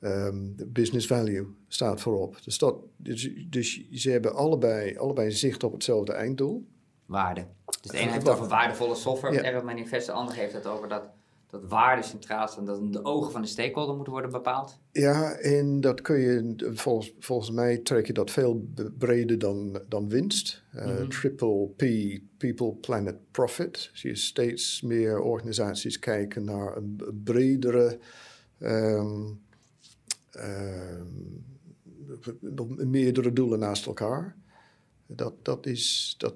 Um, 0.00 0.54
business 0.66 1.06
value 1.06 1.46
staat 1.68 2.00
voorop. 2.00 2.38
Dus, 2.44 2.58
dus, 2.96 3.30
dus 3.50 3.88
ze 3.90 4.10
hebben 4.10 4.34
allebei, 4.34 4.96
allebei 4.96 5.30
zicht 5.30 5.64
op 5.64 5.72
hetzelfde 5.72 6.12
einddoel 6.12 6.66
waarde. 7.08 7.46
Dus 7.80 7.90
de 7.90 7.98
ene 7.98 8.10
heeft 8.10 8.26
het 8.26 8.34
over 8.34 8.48
waardevolle 8.48 8.94
software, 8.94 9.34
ja. 9.34 9.52
het 9.52 9.64
manifest, 9.64 10.06
de 10.06 10.12
andere 10.12 10.38
heeft 10.38 10.52
het 10.52 10.66
over 10.66 10.88
dat, 10.88 11.02
dat 11.50 11.64
waarde 11.68 12.02
centraal 12.02 12.48
staat, 12.48 12.66
dat 12.66 12.80
in 12.80 12.90
de 12.90 13.04
ogen 13.04 13.32
van 13.32 13.42
de 13.42 13.48
stakeholder 13.48 13.94
moeten 13.94 14.12
worden 14.12 14.30
bepaald. 14.30 14.78
Ja, 14.92 15.32
en 15.32 15.80
dat 15.80 16.00
kun 16.00 16.18
je, 16.18 16.54
volgens, 16.74 17.12
volgens 17.18 17.50
mij 17.50 17.78
trek 17.78 18.06
je 18.06 18.12
dat 18.12 18.30
veel 18.30 18.68
breder 18.98 19.38
dan, 19.38 19.80
dan 19.88 20.08
winst. 20.08 20.62
Uh, 20.74 21.00
Triple 21.00 21.68
P, 21.68 21.82
People, 22.36 22.74
Planet, 22.74 23.30
Profit. 23.30 23.90
Zie 23.92 24.10
je 24.10 24.16
steeds 24.16 24.82
meer 24.82 25.20
organisaties 25.20 25.98
kijken 25.98 26.44
naar 26.44 26.76
een 26.76 27.02
bredere... 27.24 27.98
Um, 28.60 29.40
um, 30.36 31.46
meerdere 32.90 33.32
doelen 33.32 33.58
naast 33.58 33.86
elkaar. 33.86 34.36
Dat, 35.06 35.34
dat, 35.42 35.66
is, 35.66 36.14
dat, 36.18 36.34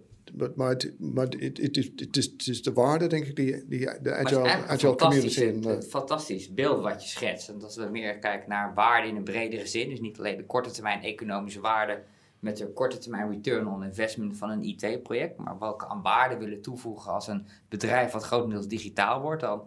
maar 0.54 0.68
het, 0.68 0.94
maar 0.98 1.24
het, 1.24 1.58
het, 1.58 1.76
is, 1.76 1.90
het, 1.96 2.16
is, 2.16 2.24
het 2.24 2.46
is 2.46 2.62
de 2.62 2.72
waarde, 2.72 3.06
denk 3.06 3.26
ik, 3.26 3.36
die, 3.36 3.68
die 3.68 4.00
de 4.02 4.14
agile, 4.14 4.48
agile 4.48 4.94
community... 4.94 5.42
Een 5.42 5.68
uh, 5.68 5.80
fantastisch 5.80 6.54
beeld 6.54 6.82
wat 6.82 7.02
je 7.02 7.08
schetst. 7.08 7.48
En 7.48 7.58
dat 7.58 7.74
we 7.74 7.84
meer 7.84 8.18
kijken 8.18 8.48
naar 8.48 8.74
waarde 8.74 9.08
in 9.08 9.16
een 9.16 9.24
bredere 9.24 9.66
zin. 9.66 9.88
Dus 9.88 10.00
niet 10.00 10.18
alleen 10.18 10.36
de 10.36 10.46
korte 10.46 10.70
termijn 10.70 11.02
economische 11.02 11.60
waarde... 11.60 12.02
met 12.38 12.56
de 12.56 12.72
korte 12.72 12.98
termijn 12.98 13.30
return 13.30 13.66
on 13.66 13.84
investment 13.84 14.36
van 14.36 14.50
een 14.50 14.62
IT-project... 14.62 15.36
maar 15.36 15.58
welke 15.58 15.88
aan 15.88 16.02
waarde 16.02 16.36
willen 16.36 16.62
toevoegen 16.62 17.12
als 17.12 17.28
een 17.28 17.46
bedrijf 17.68 18.12
wat 18.12 18.22
grotendeels 18.22 18.68
digitaal 18.68 19.20
wordt... 19.20 19.42
dan, 19.42 19.62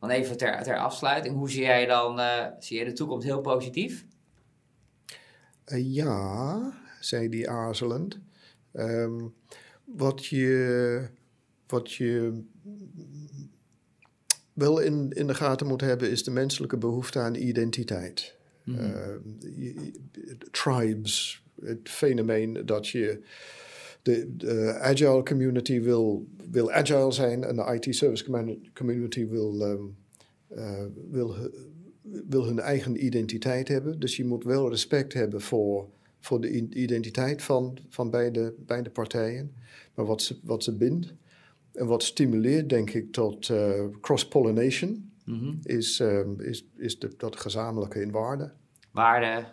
dan 0.00 0.10
even 0.10 0.36
ter, 0.36 0.62
ter 0.62 0.78
afsluiting. 0.78 1.36
Hoe 1.36 1.50
zie 1.50 1.62
jij 1.62 1.86
dan... 1.86 2.18
Uh, 2.18 2.46
zie 2.58 2.76
jij 2.76 2.86
de 2.86 2.92
toekomst 2.92 3.26
heel 3.26 3.40
positief? 3.40 4.04
Uh, 5.66 5.94
ja, 5.94 6.72
zei 7.00 7.28
die 7.28 7.50
aarzelend. 7.50 8.18
Um, 8.72 9.34
wat 9.84 10.26
je, 10.26 11.08
wat 11.66 11.92
je 11.92 12.42
wel 14.52 14.80
in, 14.80 15.10
in 15.10 15.26
de 15.26 15.34
gaten 15.34 15.66
moet 15.66 15.80
hebben, 15.80 16.10
is 16.10 16.24
de 16.24 16.30
menselijke 16.30 16.76
behoefte 16.76 17.18
aan 17.18 17.34
identiteit. 17.34 18.36
Mm 18.64 19.22
tribes, 20.50 21.42
het 21.62 21.88
fenomeen 21.88 22.66
dat 22.66 22.88
je. 22.88 23.22
De, 24.02 24.36
de, 24.36 24.78
agile 24.80 25.22
community 25.22 25.80
wil, 25.80 26.26
wil 26.50 26.70
agile 26.70 27.12
zijn 27.12 27.44
en 27.44 27.56
de 27.56 27.78
IT 27.80 27.94
service 27.94 28.24
community 28.74 29.26
wil, 29.26 29.62
um, 29.62 29.96
uh, 30.56 30.84
wil 31.10 31.36
wil 32.28 32.44
hun 32.44 32.58
eigen 32.58 33.04
identiteit 33.04 33.68
hebben. 33.68 34.00
Dus 34.00 34.16
je 34.16 34.24
moet 34.24 34.44
wel 34.44 34.68
respect 34.68 35.12
hebben 35.12 35.40
voor, 35.40 35.88
voor 36.24 36.40
de 36.40 36.50
identiteit 36.70 37.42
van, 37.42 37.78
van 37.88 38.10
beide, 38.10 38.54
beide 38.58 38.90
partijen. 38.90 39.54
Maar 39.94 40.06
wat 40.06 40.22
ze, 40.22 40.38
wat 40.42 40.62
ze 40.64 40.76
bindt 40.76 41.14
en 41.72 41.86
wat 41.86 42.02
stimuleert, 42.02 42.68
denk 42.68 42.90
ik, 42.90 43.12
tot 43.12 43.48
uh, 43.48 43.84
cross-pollination, 44.00 45.12
Mhm. 45.24 45.54
is, 45.62 46.00
ehm, 46.00 46.40
is, 46.40 46.66
is 46.76 46.98
de, 46.98 47.14
dat 47.16 47.36
gezamenlijke 47.40 48.00
in 48.00 48.10
waarde. 48.10 48.52
Waarde. 48.90 49.44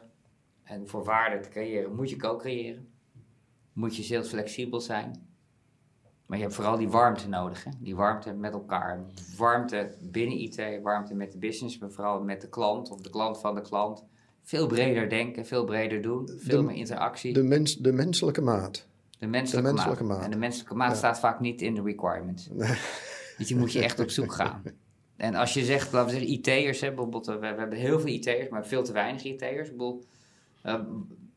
En 0.64 0.88
voor 0.88 1.04
waarde 1.04 1.40
te 1.40 1.50
creëren 1.50 1.96
moet 1.96 2.10
je 2.10 2.16
co-creëren. 2.16 2.88
Moet 3.74 3.96
je 3.96 4.04
heel 4.14 4.24
flexibel 4.24 4.80
zijn. 4.80 5.30
Maar 6.26 6.38
je 6.38 6.44
hebt 6.44 6.56
vooral 6.56 6.78
die 6.78 6.90
warmte 6.90 7.28
nodig. 7.30 7.64
Hè? 7.64 7.72
Die 7.80 7.96
warmte 7.96 8.34
met 8.34 8.54
elkaar. 8.54 9.06
Warmte 9.38 9.96
binnen 10.02 10.38
IT, 10.38 10.82
warmte 10.82 11.16
met 11.16 11.32
de 11.32 11.38
business, 11.38 11.78
maar 11.78 11.92
vooral 11.92 12.24
met 12.24 12.42
de 12.42 12.50
klant 12.50 12.90
of 12.92 13.02
de 13.02 13.10
klant 13.10 13.40
van 13.40 13.56
de 13.56 13.62
klant. 13.62 14.06
Veel 14.42 14.68
breder 14.68 15.10
denken, 15.10 15.46
veel 15.46 15.66
breder 15.66 16.02
doen, 16.02 16.30
veel 16.38 16.58
De- 16.62 16.64
meer 16.68 16.76
interactie. 16.76 17.34
De, 17.34 17.44
mens, 17.44 17.78
de 17.78 17.92
menselijke 17.92 18.42
maat. 18.42 18.88
De 19.20 19.28
menselijke, 19.28 19.68
De 19.70 19.74
menselijke 19.74 20.04
maat. 20.04 20.16
maat. 20.18 20.26
En 20.26 20.32
de 20.32 20.38
menselijke 20.38 20.76
maat 20.76 20.92
Ja. 20.92 20.98
staat 20.98 21.20
vaak 21.20 21.40
niet 21.40 21.62
in 21.62 21.74
de 21.76 21.82
requirements. 21.82 22.50
Dus 23.38 23.48
die 23.50 23.58
moet 23.58 23.72
je 23.72 23.84
echt 23.84 24.00
op 24.00 24.10
zoek 24.10 24.34
gaan. 24.34 24.64
En 25.18 25.36
als 25.36 25.54
je 25.54 25.64
zegt, 25.66 25.92
laten 25.92 26.14
we 26.14 26.20
zeggen, 26.20 26.34
IT'ers, 26.38 26.80
bijvoorbeeld, 26.80 27.28
eh, 27.28 27.34
we, 27.34 27.40
we 27.40 27.46
hebben 27.60 27.78
heel 27.78 28.00
veel 28.00 28.10
IT'ers, 28.14 28.50
maar 28.50 28.66
veel 28.68 28.84
te 28.84 28.92
weinig 28.92 29.24
IT'ers. 29.24 29.70
Ik 29.70 29.76
eh, 30.62 30.76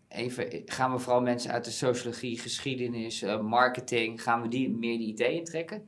even, 0.09 0.62
gaan 0.67 0.93
we 0.93 0.99
vooral 0.99 1.21
mensen 1.21 1.51
uit 1.51 1.64
de 1.64 1.71
sociologie, 1.71 2.38
geschiedenis, 2.38 3.23
eh, 3.23 3.40
marketing, 3.40 4.23
gaan 4.23 4.43
we 4.43 4.49
die 4.49 4.71
meer 4.71 4.99
de 4.99 5.05
IT 5.05 5.21
intrekken? 5.21 5.83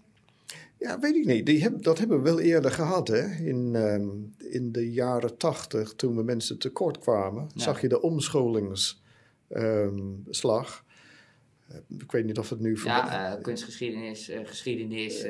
Ja, 0.78 0.98
weet 0.98 1.14
ik 1.16 1.24
niet. 1.26 1.46
Die 1.46 1.62
heb, 1.62 1.82
dat 1.82 1.98
hebben 1.98 2.16
we 2.16 2.22
wel 2.22 2.40
eerder 2.40 2.70
gehad. 2.70 3.08
Hè? 3.08 3.44
In, 3.44 3.74
ehm, 3.74 4.08
in 4.54 4.72
de 4.72 4.92
jaren 4.92 5.36
tachtig, 5.36 5.92
toen 5.94 6.16
we 6.16 6.22
mensen 6.22 6.58
tekort 6.58 6.98
kwamen, 6.98 7.46
Ja. 7.54 7.62
zag 7.62 7.80
je 7.80 7.88
de 7.88 8.00
omscholingsslag. 8.02 10.84
Eh, 11.68 11.76
ik 11.98 12.12
weet 12.12 12.24
niet 12.24 12.38
of 12.38 12.50
het 12.50 12.60
nu... 12.60 12.76
voorbij- 12.76 12.96
Ja, 13.00 13.36
eh, 13.36 13.42
kunstgeschiedenis, 13.42 14.28
eh, 14.28 14.40
geschiedenis, 14.44 15.26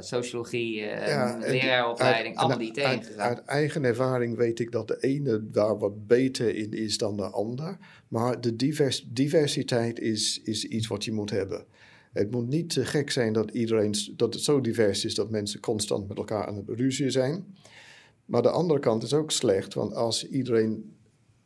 sociologie, 0.00 0.74
Ja, 0.76 1.38
die- 1.38 1.50
leraaropleiding, 1.50 2.26
uit- 2.26 2.36
allemaal 2.36 2.66
en 2.66 2.72
de 2.74 2.80
IT 2.80 3.16
uit, 3.16 3.44
eigen 3.44 3.84
ervaring 3.84 4.36
weet 4.36 4.58
ik 4.58 4.72
dat 4.72 4.88
de 4.88 4.96
ene 5.00 5.50
daar 5.50 5.78
wat 5.78 6.06
beter 6.06 6.54
in 6.54 6.72
is 6.72 6.98
dan 6.98 7.16
de 7.16 7.30
ander. 7.30 7.76
Maar 8.08 8.40
de 8.40 8.56
divers, 8.56 9.06
diversiteit 9.08 9.98
is, 10.00 10.40
is 10.44 10.64
iets 10.64 10.86
wat 10.86 11.04
je 11.04 11.12
moet 11.12 11.30
hebben. 11.30 11.64
Het 12.16 12.30
moet 12.30 12.48
niet 12.48 12.70
te 12.70 12.84
gek 12.84 13.10
zijn 13.10 13.32
dat, 13.32 13.50
iedereen, 13.50 13.94
dat 14.16 14.34
het 14.34 14.42
zo 14.42 14.60
divers 14.60 15.04
is 15.04 15.14
dat 15.14 15.30
mensen 15.30 15.60
constant 15.60 16.08
met 16.08 16.16
elkaar 16.16 16.46
aan 16.46 16.56
het 16.56 16.68
ruzie 16.68 17.10
zijn. 17.10 17.56
Maar 18.24 18.42
de 18.42 18.50
andere 18.50 18.80
kant 18.80 19.02
is 19.02 19.14
ook 19.14 19.30
slecht, 19.30 19.74
want 19.74 19.94
als 19.94 20.28
iedereen 20.28 20.96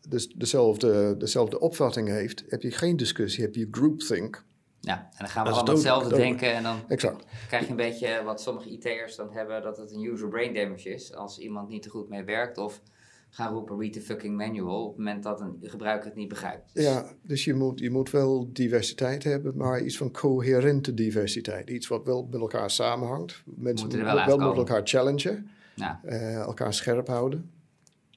dus 0.08 0.28
dezelfde, 0.28 1.16
dezelfde 1.16 1.60
opvatting 1.60 2.08
heeft, 2.08 2.44
heb 2.48 2.62
je 2.62 2.70
geen 2.70 2.96
discussie, 2.96 3.44
heb 3.44 3.54
je 3.54 3.68
groupthink. 3.70 4.44
Ja, 4.80 4.96
en 4.96 5.16
dan 5.18 5.28
gaan 5.28 5.44
we 5.44 5.50
allemaal 5.50 5.74
hetzelfde 5.74 6.16
denken 6.16 6.54
en 6.54 6.62
dan 6.62 6.80
Exact. 6.88 7.24
krijg 7.46 7.64
je 7.64 7.70
een 7.70 7.76
beetje 7.76 8.22
wat 8.24 8.40
sommige 8.40 8.70
IT'ers 8.70 9.16
dan 9.16 9.30
hebben, 9.32 9.62
dat 9.62 9.76
het 9.76 9.92
een 9.92 10.04
user 10.04 10.28
brain 10.28 10.54
damage 10.54 10.88
is. 10.88 11.14
Als 11.14 11.38
iemand 11.38 11.68
niet 11.68 11.84
er 11.84 11.90
goed 11.90 12.08
mee 12.08 12.24
werkt 12.24 12.58
of 12.58 12.82
gaan 13.30 13.52
roepen 13.52 13.78
read 13.78 13.92
the 13.92 14.00
fucking 14.00 14.36
manual 14.36 14.82
op 14.84 14.88
het 14.88 14.98
moment 14.98 15.22
dat 15.22 15.40
een 15.40 15.58
gebruiker 15.62 16.06
het 16.08 16.16
niet 16.16 16.28
begrijpt. 16.28 16.70
Dus 16.74 16.84
Ja, 16.84 17.04
dus 17.22 17.44
je 17.44 17.54
moet, 17.54 17.78
je 17.80 17.90
moet 17.90 18.10
wel 18.10 18.50
diversiteit 18.52 19.24
hebben, 19.24 19.56
maar 19.56 19.80
iets 19.80 19.96
van 19.96 20.10
coherente 20.10 20.94
diversiteit. 20.94 21.70
Iets 21.70 21.88
wat 21.88 22.04
wel 22.04 22.26
met 22.30 22.40
elkaar 22.40 22.70
samenhangt. 22.70 23.42
Mensen 23.44 23.86
Moeten 23.88 24.04
wel 24.04 24.26
wel, 24.26 24.48
met 24.48 24.56
elkaar 24.56 24.80
challengen, 24.84 25.50
Nou, 25.76 25.94
eh, 26.02 26.34
elkaar 26.40 26.74
scherp 26.74 27.06
houden. 27.06 27.50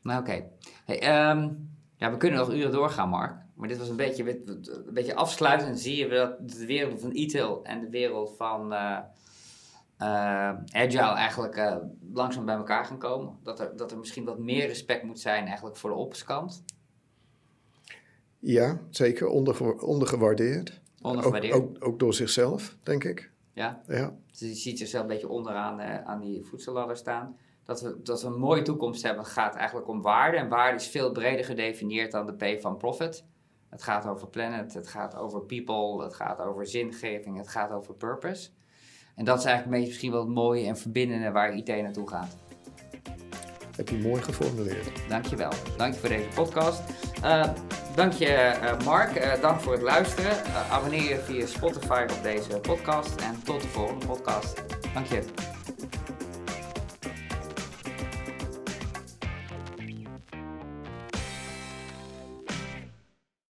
nou 0.01 0.21
oké. 0.21 0.43
Hey, 0.85 0.99
ehm, 0.99 1.49
ja, 1.95 2.11
we 2.11 2.17
kunnen 2.17 2.39
nog 2.39 2.53
uren 2.53 2.71
doorgaan, 2.71 3.09
Mark. 3.09 3.41
Maar 3.55 3.67
dit 3.67 3.77
was 3.77 3.89
een 3.89 3.95
beetje, 3.95 4.41
een 4.47 4.93
beetje 4.93 5.15
afsluitend. 5.15 5.79
Zie 5.79 5.95
je 5.97 6.07
dat 6.07 6.49
de 6.49 6.65
wereld 6.65 7.01
van 7.01 7.11
e-tail 7.13 7.63
en 7.63 7.79
de 7.81 7.89
wereld 7.89 8.33
van 8.37 8.73
eh, 8.73 8.97
eh, 10.03 10.81
agile 10.81 11.13
eigenlijk 11.13 11.55
eh, 11.55 11.75
langzaam 12.13 12.45
bij 12.45 12.55
elkaar 12.55 12.85
gaan 12.85 12.97
komen. 12.97 13.37
Dat 13.43 13.59
er, 13.59 13.75
dat 13.77 13.91
er 13.91 13.97
misschien 13.97 14.25
wat 14.25 14.39
meer 14.39 14.67
respect 14.67 15.03
moet 15.03 15.19
zijn 15.19 15.45
eigenlijk 15.45 15.75
voor 15.77 15.89
de 15.89 15.95
opperskant. 15.95 16.63
Ja, 18.39 18.79
zeker, 18.89 19.27
onderge- 19.27 19.85
ondergewaardeerd. 19.85 20.81
Ondergewaardeerd. 21.01 21.53
Ook, 21.53 21.63
ook, 21.75 21.85
ook 21.85 21.99
door 21.99 22.13
zichzelf, 22.13 22.77
denk 22.83 23.03
ik. 23.03 23.31
Ja? 23.53 23.81
Ja, 23.87 24.15
Dus 24.31 24.39
je 24.39 24.53
ziet 24.53 24.77
zichzelf 24.77 25.03
een 25.03 25.09
beetje 25.09 25.29
onderaan 25.29 25.79
eh, 25.79 26.03
aan 26.03 26.19
die 26.19 26.43
voedselladder 26.45 26.97
staan. 26.97 27.37
Dat 27.63 27.81
we, 27.81 27.99
dat 28.03 28.21
we 28.21 28.27
een 28.27 28.39
mooie 28.39 28.61
toekomst 28.61 29.03
hebben. 29.03 29.25
Gaat 29.25 29.55
eigenlijk 29.55 29.87
om 29.87 30.01
waarde. 30.01 30.37
En 30.37 30.49
waarde 30.49 30.75
is 30.75 30.87
veel 30.87 31.11
breder 31.11 31.45
gedefinieerd 31.45 32.11
dan 32.11 32.25
de 32.25 32.55
P 32.55 32.61
van 32.61 32.77
profit. 32.77 33.25
Het 33.69 33.83
gaat 33.83 34.07
over 34.07 34.27
planet, 34.27 34.73
het 34.73 34.87
gaat 34.87 35.15
over 35.15 35.41
people, 35.41 36.03
het 36.03 36.13
gaat 36.13 36.39
over 36.39 36.67
zingeving, 36.67 37.37
het 37.37 37.47
gaat 37.47 37.71
over 37.71 37.93
purpose. 37.95 38.49
En 39.15 39.25
dat 39.25 39.39
is 39.39 39.45
eigenlijk 39.45 39.65
een 39.65 39.71
beetje 39.71 39.87
misschien 39.87 40.11
wel 40.11 40.19
het 40.19 40.29
mooie 40.29 40.65
en 40.65 40.77
verbindende 40.77 41.31
waar 41.31 41.53
IT 41.53 41.67
naartoe 41.67 42.09
gaat. 42.09 42.37
heb 43.75 43.89
je 43.89 43.97
mooi 43.97 44.21
geformuleerd. 44.21 45.09
Dankjewel. 45.09 45.51
Dank 45.77 45.93
je 45.93 45.99
voor 45.99 46.09
deze 46.09 46.27
podcast. 46.35 46.81
Eh, 47.21 47.49
dank 47.95 48.13
je 48.13 48.27
eh, 48.27 48.85
Mark. 48.85 49.15
Eh, 49.15 49.41
dank 49.41 49.59
voor 49.59 49.73
het 49.73 49.81
luisteren. 49.81 50.31
Abonneer 50.71 51.09
je 51.09 51.19
via 51.19 51.45
Spotify 51.45 52.05
op 52.17 52.23
deze 52.23 52.59
podcast. 52.59 53.15
En 53.21 53.43
tot 53.43 53.61
de 53.61 53.67
volgende 53.67 54.05
podcast. 54.05 54.63
Dank 54.93 55.05
je. 55.05 55.52